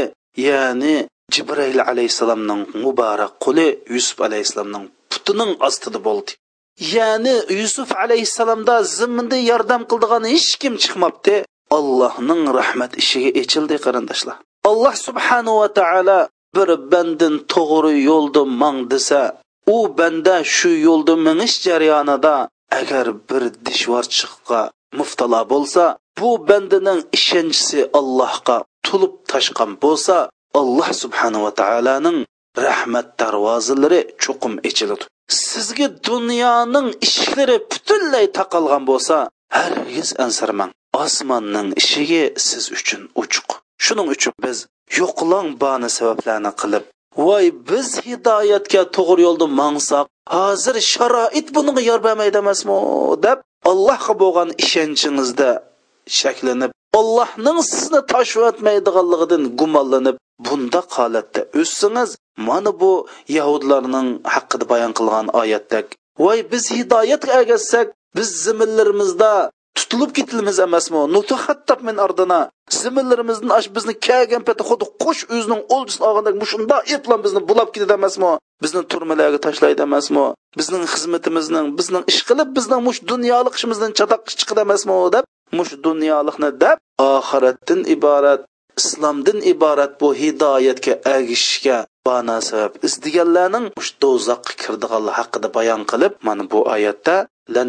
[0.49, 0.97] Ya'ni
[1.34, 6.32] jibrail alayhissalomning muborak qo'li yusuf alayhissalomning putining ostida bo'ldi.
[6.97, 11.34] Ya'ni yusuf alayhissalomda zimminda yordam qildigan hech kim chiqmabdi.
[11.78, 14.36] Allohning rahmat ishiga echildi qarindoshlar.
[14.70, 16.18] Alloh subhanahu va taolo
[16.57, 19.20] bir bandin to'g'ri yo'lda mang desa
[19.74, 22.34] u banda shu yo'lda minish jarayonida
[22.80, 24.61] agar bir dishvorchiqqa
[24.99, 25.84] muftalo bo'lsa
[26.18, 30.16] bu bandaning ishonchisi allohga tulib tashqan bo'lsa
[30.61, 32.18] alloh subhanava taoloning
[32.66, 35.05] rahmat darvozalari cho'qim ichiladi
[35.47, 39.16] sizga dunyoning ishlari butunlay taqalgan bo'lsa
[39.57, 40.72] hargiz ansirmang
[41.05, 43.49] osmonning ishigi siz uchun uchuq.
[43.84, 44.59] Shuning uchun biz
[44.99, 46.84] yo'qlang bani sabablarni qilib
[47.16, 50.06] voy biz hidoyatga to'g'ri yo'lda mangsak
[50.36, 52.76] hozir sharoit bunga yor bermaydi emasmi
[53.26, 53.38] deb
[53.70, 55.50] allohga bo'lgan ishonchingizda
[56.18, 62.11] shaklanib allohning sizni tashiyotmaydiganligidan gumonlanib bunda holatda o'ssangiz
[62.48, 62.92] mana bu
[63.38, 65.86] yahudlarning haqida bayon qilgan oyatdak
[66.24, 67.86] voy biz hidoyatga ergashsak
[68.16, 69.32] biz ziminlarimizda
[69.78, 71.00] tutilib ketilimiz emasmi?
[71.14, 72.40] Nutuhattab min ardina.
[72.82, 77.94] Ziminlarimizdan ash bizni kelgan paytda xuddi qush o'zining o'ljisini olgandek mushunda eplan bizni bulab ketadi
[78.00, 78.32] emasmi?
[78.62, 80.26] Bizni turmalarga tashlaydi emasmi?
[80.58, 85.24] Bizning xizmatimizning bizning ish qilib bizning mush dunyolik ishimizdan chatoq chiqadi emasmi deb
[85.58, 86.78] mush dunyolikni deb
[87.10, 88.40] oxiratdan iborat
[88.80, 91.78] islomdan iborat bu hidoyatga agishishga
[92.09, 92.36] bana
[92.88, 97.16] izdiganlarning ush do'zaxqa kirdiganlar haqida bayon qilib mana bu oyatda
[97.55, 97.68] lan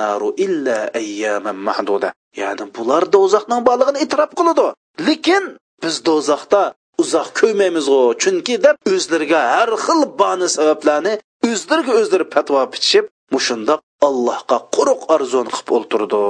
[0.00, 2.08] naru illa ayyaman mahduda
[2.40, 4.66] ya'ni bular do'zaxning borlig'ini e'tirof qiladi.
[5.06, 5.44] Lekin
[5.82, 6.62] biz do'zaxda
[7.02, 11.14] uzoq ko'ymaymiz g'o chunki deb o'zlariga har xil bani sabablarni
[11.50, 16.22] o'zlariga o'zlari patvo bitishib mushundoq allohga quruq arzon qilib o'ltirdi.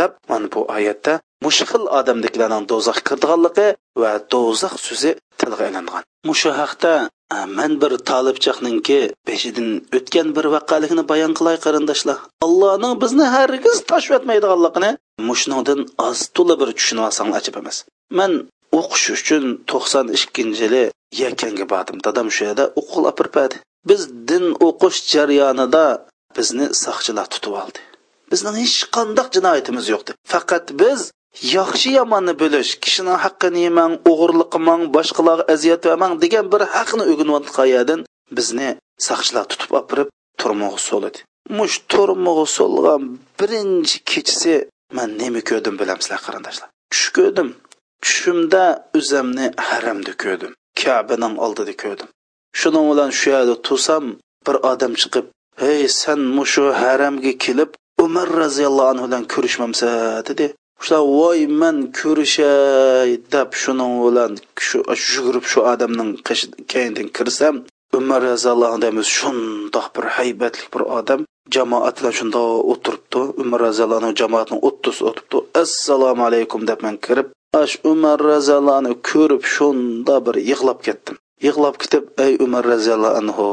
[0.00, 1.12] Deb mana bu oyatda
[1.44, 3.68] mushxil odamdiklarning do'zax kirdiganligi
[4.02, 6.92] va do'zax so'zi tilga ilingan mushu haqda
[7.58, 9.68] man bir tolibchaqninki beshidan
[9.98, 12.18] o'tgan bir vaqalikni bayon qilay qarindoshlar.
[12.46, 14.90] Allohning bizni hargiz tashlab o'tmaydiganligini
[15.28, 17.76] mushningdan oz to'la bir tushunib olsang ajab emas.
[18.18, 18.32] Man
[18.80, 20.84] o'qish uchun to'qson ikkinchi yili
[21.22, 23.52] yakanga bordim dadam shu yerda o'qib
[23.88, 25.84] biz din o'qish jarayonida
[26.36, 27.80] bizni soqchilar tutib oldi.
[28.32, 31.00] Bizning hech qanday jinoyatimiz yo'qdi faqat biz
[31.56, 38.00] yaxshi yomonni bo'lish kishining haqqini yemang o'g'irlik qilmang boshqalarga aziyat bermang degan bir haqni o'rganayotgan
[38.36, 38.68] bizni
[39.08, 40.08] saqchilar tutib olib
[40.40, 41.18] turmog'i so'ladi
[41.58, 43.02] mush turmog'i so'lgan
[43.40, 44.54] birinchi kechasi
[44.96, 46.68] man nima ko'rdim bilamsizlar qarindoshlar?
[46.92, 47.48] Tush ko'rdim.
[48.04, 48.64] Tushimda
[48.98, 50.52] o'zimni haramda ko'rdim.
[50.80, 52.08] Kabaning oldida ko'rdim.
[52.60, 54.04] Shuning bilan shu yerda tursam
[54.46, 55.26] bir odam chiqib
[55.62, 57.70] hey san mushu haramga kelib
[58.06, 59.88] umar roziyallohu anhu bilan ko'rishmamsa
[60.28, 60.46] dedi.
[60.84, 64.32] Shular voy man ko'rishay deb shuning bilan
[64.66, 64.78] shu
[65.14, 66.10] yugurib shu odamning
[66.72, 67.54] keynidan kirsam
[67.98, 71.20] umar roziyallohu anhu shundoq bir haybatli bir odam
[71.54, 73.20] jamoat bilan shundoq o'tiribdi.
[73.42, 75.36] Umar roziyallohu anhu jamoatning o'ttiz o'tibdi.
[75.62, 77.28] Assalomu alaykum deb man kirib
[77.62, 81.16] ash umar roziyallohu anhu ko'rib shunda bir yig'lab ketdim.
[81.46, 83.46] Yig'lab ketib ey umar roziyallohu anhu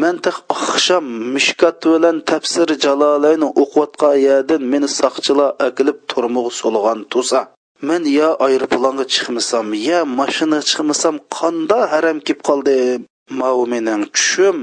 [0.00, 7.40] man taq oqshom mishkat bilan tafsir jalolayni o'qiyotgan yerdan meni soqchilar akilib turmug'i so'lg'an tusa
[7.88, 13.00] men yo aeroplanga chiqmasam yo mashina chiqmasam qanda haram kelib qoldim
[13.40, 14.56] mau mening tushim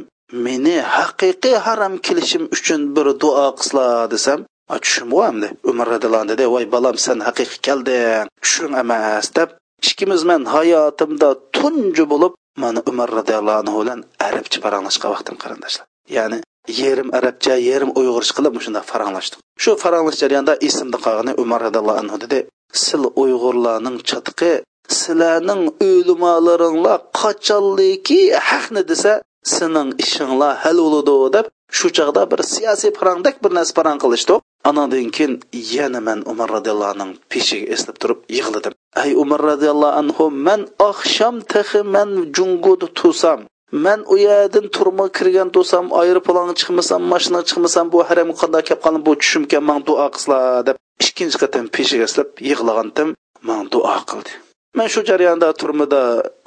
[0.46, 4.40] meni haqiqiy haram kelishim uchun bir duo qilslar desam
[4.84, 9.50] tushim endi umar radiyallohu dedi voy bolam sen haqiqiy kelding tushim emas deb
[9.88, 12.34] ikkimiz man hayotimda tunji bo'lib
[12.64, 15.86] mana umar roziyallohu anhu bilan arabcha paranglashgan vaqtim qarindoshlar
[16.18, 16.40] ya'ni
[16.82, 22.18] yarim arabcha yarim uyg'urcha qilib shunday faranglashdik shu faranglash jarayonida esimda qolgani umar roziyallohu anhu
[22.24, 22.40] dedi
[22.84, 24.52] sil uyg'urlarning chatiqi
[25.00, 29.14] sizlarning o'limolaringlar qachonliki haqni desa
[29.56, 31.46] sening ishinglar hal bo'ladi deb
[31.78, 34.36] shu chog'da bir siyosiy parangdak bir narsa parang qilishdi.
[34.70, 35.34] Anadan keyin
[35.76, 38.74] yana man umar roziyallohu anhu peshiga eslab turib yig'ladim.
[39.04, 43.40] Ay umar roziyallohu anhu man oqshom tahi man junguda tusam
[43.72, 49.02] man u yerdan turma kirgan tursam aeroplanga chiqmasam mashinaga chiqmasam bu haramga qanday kelib qoldim
[49.08, 53.10] bu tushimga man duo qilslar deb ikkinchi qatam peshiga eslab yig'lagandim
[53.48, 54.32] man duo qildi.
[54.78, 56.02] Man shu jarayonda turmada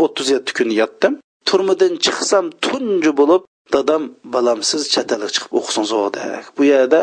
[0.04, 1.12] o'ttiz yetti kun yotdim.
[1.48, 3.42] Turmadan chiqsam tunji bo'lib
[3.74, 4.02] dadam
[4.34, 5.92] balam siz chet elga chiqib o'qisangiz
[6.56, 7.00] bu yerda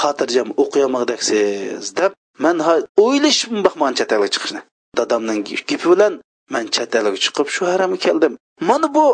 [0.00, 2.12] xotirjam o'qiyolmagdaksiz deb
[2.44, 2.56] man
[3.04, 4.60] o'ylashib boqman chet elga chiqishni.
[4.98, 6.12] Dadamning gapi bilan
[6.54, 8.32] man chet elga chiqib shu haramga keldim.
[8.68, 9.04] Mana bu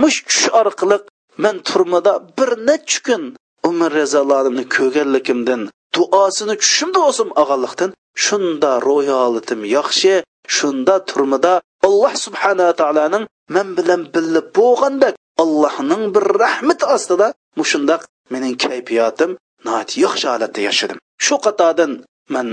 [0.00, 0.98] mush tush orqali
[1.44, 3.22] man turmada bir necha kun
[3.68, 5.60] umar razallohni ko'rganligimdan
[5.96, 7.90] duosini tushimda bo'lsin og'anliqdan
[8.24, 10.12] shunda ro'y holatim yaxshi
[10.56, 11.52] shunda turmada
[11.86, 17.28] alloh subhanaa taoloning man bilan birga bo'lgandek allohning bir rahmati ostida
[17.60, 18.02] mushundoq
[18.32, 19.30] mening kayfiyatim
[19.64, 20.98] nihoyat yaxshi holatda yashadim.
[21.24, 21.92] Shu qatordan
[22.34, 22.48] man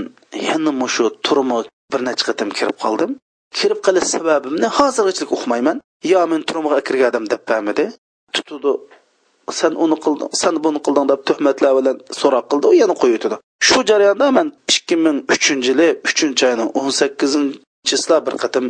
[0.48, 1.58] yana mushu turma
[1.92, 3.10] bir necha qatim kirib qoldim.
[3.58, 5.76] Kirib qolish sababimni hozirgacha uqmayman.
[6.12, 7.86] Yo men turmaga kirgandim deb bamidi
[8.34, 8.72] tutudi
[9.60, 12.66] sen uni qilding sen buni qilding deb tuhmatlar bilan so'roq qildi.
[12.72, 13.36] U yana qo'yitdi
[13.68, 18.64] shu jarayonda man ikki ming uchinchi yili uchinchi oyning o'n sakkizinchisida bir qatim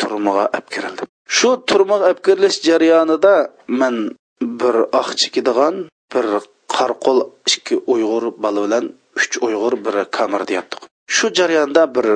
[0.00, 1.06] turmaga olib kirildim.
[1.36, 3.34] Shu turmaga olib kirilish jarayonida
[3.80, 3.96] man
[4.60, 5.74] bir oq chekadigan
[6.12, 6.26] bir
[6.78, 7.18] Qarqo'l
[7.50, 8.84] ikki uyg'ur bola bilan
[9.20, 10.80] uch uyg'ur bir kamerda yotdik
[11.16, 12.06] shu jarayonda bir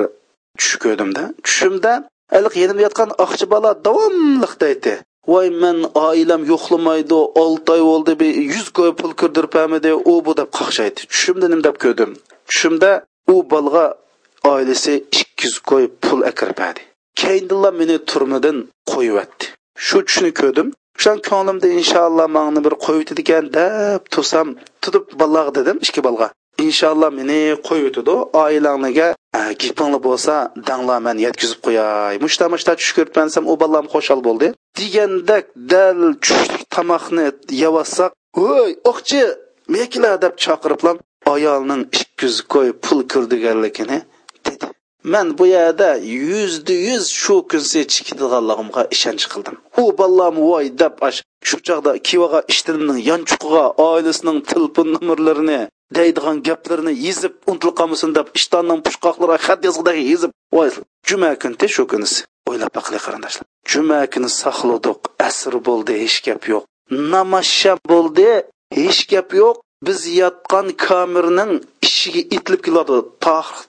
[0.59, 1.23] tush ko'rdimda.
[1.47, 1.93] Tushimda
[2.39, 4.95] iliq yenimda yotgan oqchi bola davomli deydi.
[5.33, 11.01] Voy men oilam yo'qlamaydi olti oy bo'ldi yuz koy pul kirdirpamidi u bu deb qaqshaydi
[11.13, 12.11] tushimda nim deb ko'rdim.
[12.49, 12.91] Tushimda
[13.33, 13.85] u bolga
[14.53, 16.81] oilasi ikki yuz koy pul akirpadi
[17.21, 18.57] keyindilla meni turmadan
[18.93, 19.45] qo'yvatdi
[19.87, 20.69] shu tushni ko'rdim.
[20.99, 24.49] Şan ko'nglimda inshaalloh mangni bir qo'yibdi ekan deb tursam
[24.83, 26.29] tutib bolaga dedim ikki bolaga
[26.67, 29.09] inshaalloh meni qo'yibdi oilanglarga
[29.63, 30.35] gapinglar bo'lsa
[30.69, 34.49] danglar men yetkazib qo'yay mushta mushta tush ko'rib mansam u ballam xo'shal bo'ldi.
[34.79, 37.27] Degandek dal tushlik tomoqni
[37.63, 39.23] yavassak, voy o'qchi
[39.75, 40.97] mekla deb chaqiriblam
[41.35, 44.12] ayolning ikki yuz qo'y pul kirdiganligini dedi
[45.05, 49.57] man bu yerda yuzda yuz shu kunsi chikadiganligimga ishonch qildim.
[49.83, 50.95] U ballam voy deb
[51.49, 55.61] shu chog'da kivaga ishtilimning yonchuqiga oilasining telefon nomerlarini
[55.97, 60.31] deydigan gaplarini yezib unutilib qolmasin deb ishtonning pushqoqlariga xat yozgidek yezib.
[60.57, 60.69] Voy
[61.09, 63.45] juma kunti shu kunisi o'ylab baqili qarindoshlar.
[63.73, 66.65] Juma kuni saqladik asr bo'ldi hech gap yo'q.
[67.13, 68.29] Namashsham bo'ldi
[68.79, 69.57] hech gap yo'q.
[69.87, 71.53] Biz yotgan kamirning
[72.03, 72.97] ishiga itilib keladi.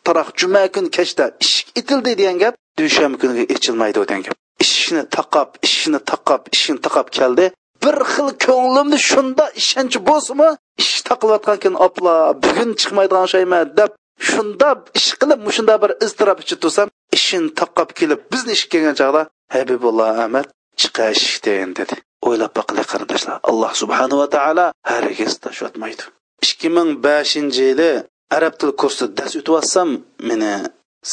[0.05, 4.35] Taroq juma kun kechda ishik itildi degan gap dushanba kuniga ichilmaydi degan gap.
[4.65, 7.45] Ishni taqab ishni taqab ishni taqab keldi.
[7.83, 10.49] Bir xil ko'nglimni shunda ishonch bo'lsinmi
[10.83, 13.91] ish taqilayotgan kun opla bugun chiqmaydigan shaymi deb
[14.29, 14.69] shunda
[14.99, 19.21] ish qilib shunda bir iztirob ichida tursam ishini taqab kelib bizni ishga kelgan chog'da
[19.55, 20.47] habibulloh ahmad
[20.81, 21.95] chiqashden dedi.
[22.27, 23.37] O'ylab boqili qarindoshlar.
[23.49, 26.03] Alloh subhanava taolo hargiz tashlatmaydi
[26.45, 27.91] ikki ming beshinchi yili
[28.37, 29.89] arab tili kursida dars o'tyapsam
[30.29, 30.53] meni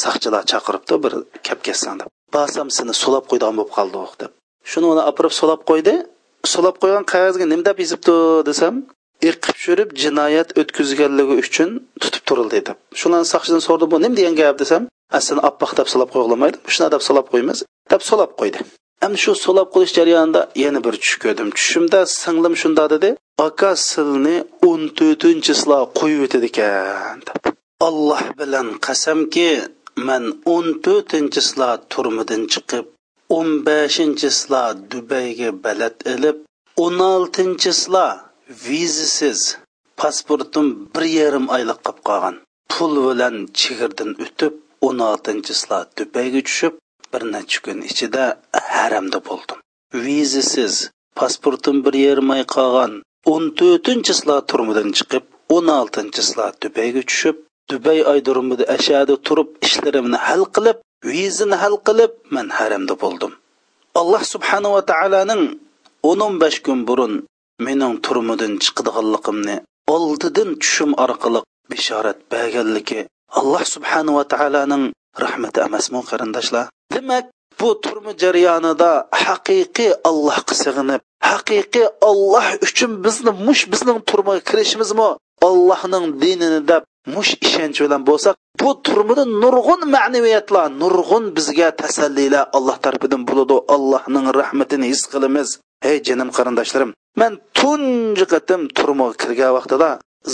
[0.01, 1.13] saqchilar chaqiribdi bir
[1.47, 2.09] kap ketsan deb.
[2.35, 4.31] Borsam seni so'lab qo'ydigan bo'lib qoldi deb.
[4.71, 5.93] Shuni uni opirib so'lab qo'ydi.
[6.53, 8.15] So'lab qo'ygan qog'ozga nima deb yozibdi
[8.49, 8.75] desam
[9.29, 11.69] iqib tushirib jinoyat o'tkazganligi uchun
[12.01, 12.77] tutib turildi deb.
[12.99, 14.55] Shuni saqchidan so'radi bu nima degan gap?
[14.63, 14.83] desam
[15.17, 17.59] aslini oppoq deb solab qo'yg'ilmaydi shuna deb solab qo'ymiz
[17.91, 18.59] deb solab qo'ydi.
[19.05, 21.47] Endi shu solab qo'yish jarayonida yana bir tush ko'rdim.
[21.57, 23.09] Tushimda singlim shunda dedi.
[23.47, 24.35] Aka silni
[24.69, 25.53] o'n to'rtinchi
[25.97, 27.43] qo'yib o'tadi ekan deb.
[27.87, 29.49] Alloh bilan qasamki
[30.07, 30.23] man
[30.55, 31.41] o'n to'rtinchi
[31.91, 32.85] turmidan chiqib
[33.37, 34.29] o'n beshinchi
[34.91, 36.37] dubayga balat ilib
[36.85, 37.71] o'n oltinchi
[38.65, 39.41] vizasiz
[40.01, 42.35] pasportim bir yarim oylik qolib qolgan.
[42.71, 44.53] Pul bilan chegirdan o'tib
[44.87, 45.53] o'n oltinchi
[45.97, 46.73] dubayga tushib
[47.11, 48.23] bir necha kun ichida
[48.75, 49.57] haramda bo'ldim.
[50.03, 50.75] Vizasiz
[51.19, 52.93] pasportim bir yarim oy qolgan
[53.29, 54.13] o'n to'rtinchi
[54.49, 55.23] turmidan chiqib
[55.55, 56.23] o'n oltinchi
[56.61, 57.37] dubayga tushib
[57.69, 60.77] dubay oydirumida ashada turib ishlarimni hal qilib
[61.09, 63.31] vizani hal qilib man haramda bo'ldim.
[64.01, 65.43] Alloh subhanava taoloning
[66.09, 67.13] o'n o'n besh kun burun
[67.65, 69.55] mening turmidan chiqadiganligimni
[69.95, 71.41] oldidan tushim orqali
[71.71, 73.01] bishorat berganligi
[73.39, 74.83] alloh subhanava taoloning
[75.23, 76.65] rahmati emasmi qarindoshlar?
[76.93, 77.25] Demak
[77.61, 78.91] bu turmu jarayonida
[79.25, 81.01] haqiqiy allohga sig'inib
[81.31, 85.09] haqiqiy olloh uchun bizni mush bizning turmaga kirishimizmi?
[85.49, 86.83] Allohning dinini deb
[87.15, 93.55] mush ishonch bilan bo'lsak bu turmida nurg'un ma'naviyatlar nurg'un bizga tasallilar alloh tarafidan bo'ladi.
[93.75, 95.49] Allohning rahmatini his qilamiz.
[95.89, 99.89] Ey jinim qarindoshlarim man tunji qatim turmaga kirgan vaqtida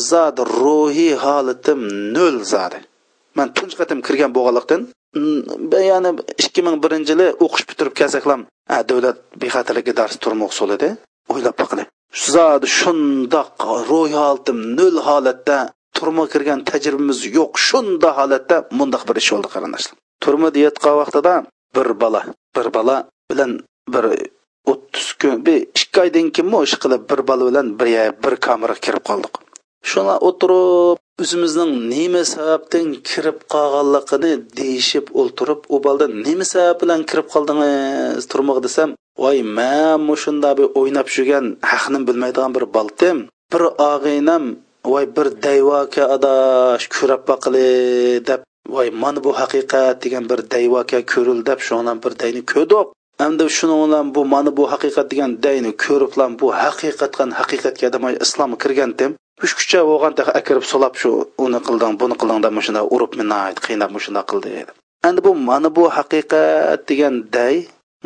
[0.09, 1.79] zod ruhiy holatim
[2.15, 2.79] nol zodi
[3.37, 4.81] man tunji qatim kirgan bo'lganlikdan
[5.91, 6.11] ya'ni
[6.43, 8.41] ikki ming birinchi yili o'qish bitirib kelsaklam
[8.89, 10.89] davlat bexatarligi darsi turmoq solidi
[11.33, 11.83] o'ylab boqili
[12.33, 13.49] zodi shundoq
[13.89, 15.57] ruhiy holatim nol holatda
[15.97, 21.33] turma kirgan tajribamiz yo'q shunda holatda mundoq bir ish bo'ldi qarindoshlar turma deyotgan vaqtida
[21.75, 22.21] bir bola
[22.55, 22.95] bir bola
[23.31, 23.51] bilan
[23.93, 24.05] bir
[24.71, 27.89] o'ttiz kun bir ikki oydan keyin ish qilib bir bola bilan bir
[28.23, 29.33] bir kameraga kirib qoldik
[29.91, 37.27] shuna o'tirib o'zimizning nima sababdan kirib qolganligini deyishib o'ltirib u bolda nima sabab bilan kirib
[37.33, 38.89] qoldingiz turmoq desam
[39.23, 43.17] voy man shunda bir o'ynab yurgan haqni bilmaydigan bir boltim
[43.53, 44.43] bir og'inam
[44.91, 47.67] voy bir dayvoka adash ko'rab boqili
[48.29, 48.41] deb
[48.75, 52.87] voy mana bu haqiqat degan bir dayvoka ko'rildi deb shundan bir dayni ko'dib
[53.25, 58.57] endi shuni bilan bu mana bu haqiqat degan dayni ko'riblan bu haqiqatdan haqiqatga demay islomga
[58.63, 59.11] kirgandim
[59.41, 61.11] kuchkucha bo'lgan akirib solab shu
[61.45, 64.51] uni qilding buni qilding deb shunda urib meni qiynab shunday qildi
[65.07, 67.55] endi bu mana bu haqiqat degan day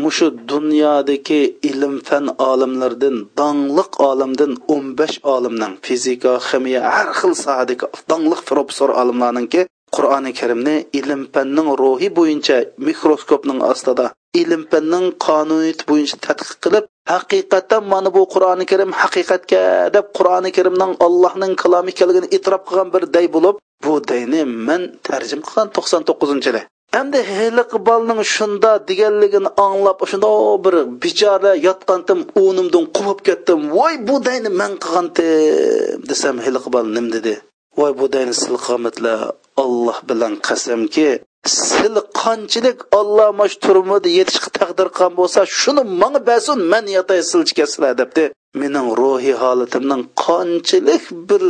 [0.04, 7.86] mushu dunyodagi ilm fan olimlardan dongliq olimdan o'n besh olimning fizika ximiya har xil sohadagi
[8.12, 9.62] dongliq professor olimlarninki
[9.96, 12.58] qur'oni karimni ilm fanning ruhi bo'yicha
[12.88, 14.06] mikroskopning ostida
[14.40, 19.64] ilm fanning qonuniyati bo'yicha tadqiq qilib haqiqatdan mana bu qur'oni karim haqiqatga
[19.96, 23.56] deb qur'oni karimning allohning kalomi ekanligini e'tirof qilgan bir day bo'lib
[23.86, 26.62] bu dayni man tarjim qilgan to'qson to'qqizinchi yili.
[27.00, 30.30] Endi hiliq bolning shunda deganligini anglab shunda
[30.66, 33.60] bir bechora yotgandim o'nimdan quvib ketdim.
[33.78, 37.34] Voy bu dayni man qilgandim desam hiliq bol nim dedi.
[37.78, 39.20] Voy bu dayni sil qilganmitlar
[39.64, 41.10] olloh bilan qasamki
[41.46, 47.54] sil qanchalik olloh mash turmida yetishga taqdir qilgan bo'lsa shuni manga bersin man yotay silchi
[48.02, 48.24] debdi.
[48.62, 51.42] Mening ruhiy holatimning qanchalik bir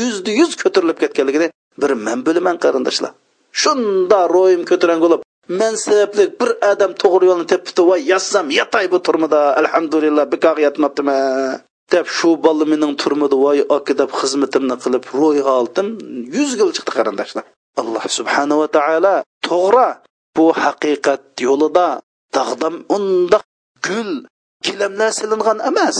[0.00, 1.48] yuzda yuz ko'tarilib ketganligini
[1.82, 3.12] bir man bilaman qarindoshlar.
[3.60, 5.20] Shunda ro'yim ko'tarang bo'lib
[5.60, 11.60] man sababli bir odam to'g'ri yo'lni tepibdi voy yotsam yotay bu turmida alhamdulillah bikoq yotmabdiman
[11.92, 15.86] deb shu bola mening turmida voy aka deb xizmatimni qilib ro'y oldim
[16.36, 17.44] yuz yil chiqdi qarindoshlar.
[17.80, 19.16] Alloh subhanava taolo
[19.48, 19.88] to'g'ri
[20.36, 21.88] bu haqiqat yo'lida
[22.36, 23.44] dag'dam undoq
[23.86, 24.10] gul
[24.66, 25.98] gilamlar silingan emas.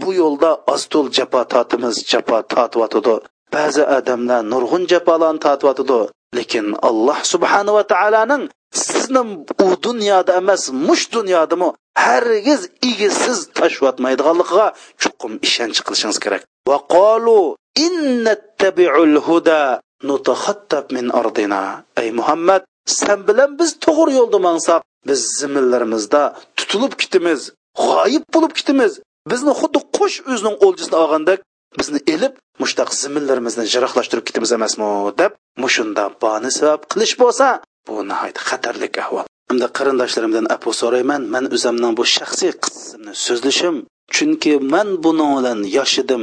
[0.00, 3.14] Bu yo'lda ozto'l jafo totimiz jafo tortyotidi
[3.54, 6.00] ba'zi odamlar nurg'un jafolarni tortyotidi
[6.36, 8.44] lekin alloh subhanava taoloning
[8.86, 9.22] sizni
[9.66, 11.68] u dunyoda emas mush dunyodami
[12.04, 12.60] hargiz
[12.90, 14.66] igisiz tashyotmaydiganligiga
[15.02, 16.42] chuqum ishonch qilishingiz kerak.
[16.68, 17.40] Va qolu
[17.86, 19.60] innattabi'ul huda
[20.08, 21.62] nutaxattab min ardina.
[22.02, 22.62] Ey muhammad
[22.98, 26.22] sen bilan biz to'g'ri yo'lda mansak, biz ziminlarimizda
[26.58, 27.40] tutilib ketimiz
[27.86, 28.92] g'oyib bo'lib ketimiz
[29.30, 31.40] bizni xuddi qush o'zining o'ljisini olgandek
[31.78, 34.88] bizni elib mushtaq ziminlarimizni jiroqlashtirib ketimiz emasmi?
[35.20, 35.32] Deb
[35.62, 37.46] mushunda boni sabab qilish bo'lsa
[37.86, 39.26] bu nihoyat xatarlik ahvol.
[39.48, 41.22] Hamda qarindoshlarimdan apu so'rayman.
[41.34, 43.76] Man o'zimning bu shaxsiy qissimni so'zlashim
[44.14, 46.22] chunki man buni bilan yoshidim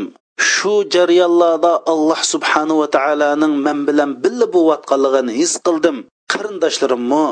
[0.51, 5.97] shu jarayonlarda alloh subhanahu va taoloning man bilan birga bo'layotganligini his qildim.
[6.31, 7.25] Qarindoshlarimmi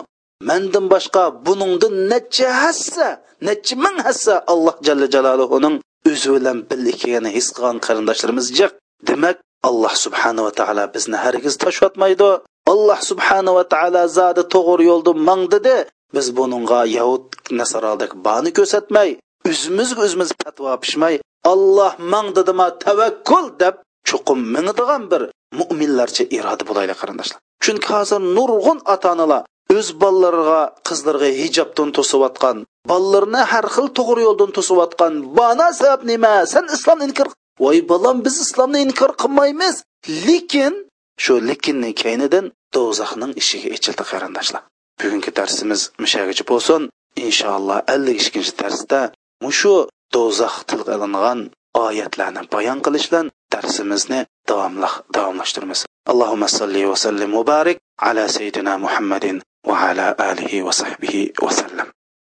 [0.50, 3.08] mandan boshqa buningdan necha hassa
[3.48, 5.76] necha ming hassa alloh jalla jaloluhuning
[6.10, 8.72] o'zi bilan birga ekanini his qilgan qarindoshlarimiz jiq.
[9.08, 9.38] Demak
[9.70, 12.30] alloh subhanava taolo bizni hargiz tashlatmaydi
[12.72, 15.76] alloh subhanava taolo zodi to'g'ri yo'lda mang dedi
[16.16, 17.24] biz buningga yahud
[17.60, 19.10] nasoraldek bani ko'rsatmay
[19.50, 21.16] o'zimizga o'zimiz fatvo pishmay
[21.54, 23.76] alloh mang dedima tavakkul deb
[24.10, 25.22] chuqum mingdigan bir
[25.60, 27.40] mo'minlarcha iroda bo'laylik qarindoshlar.
[27.64, 29.42] Chunki hozir nurg'un ota onalar
[29.78, 32.58] o'z bolalariga qizlarga hijobdan to'sayotgan
[32.92, 36.34] bolalarni har xil to'g'ri yo'ldan to'sayotgan bana sabab nima?
[36.54, 37.28] San islomni inkor
[37.64, 39.76] voy bolam biz islomni inkor qilmaymiz.
[40.28, 40.74] Lekin
[41.24, 44.62] shu lekinni keynidan do'zaxning ishiga ichildi qarindoshlar.
[45.00, 46.82] Bugungi darsimiz mushagacha bo'lsin.
[47.28, 49.00] Inshaalloh ellik ikkinchi darsda
[49.44, 49.74] mushu
[50.14, 51.40] do'zax tilga ilingan
[51.84, 54.20] oyatlarni bayon qilish bilan darsimizni
[54.50, 55.86] davomli davomlashtiramiz.
[56.12, 57.78] Allohumma salli va sallim muborak
[58.10, 59.38] ala sayyidina muhammadin
[59.68, 61.88] va ala alihi va sahbihi vasallam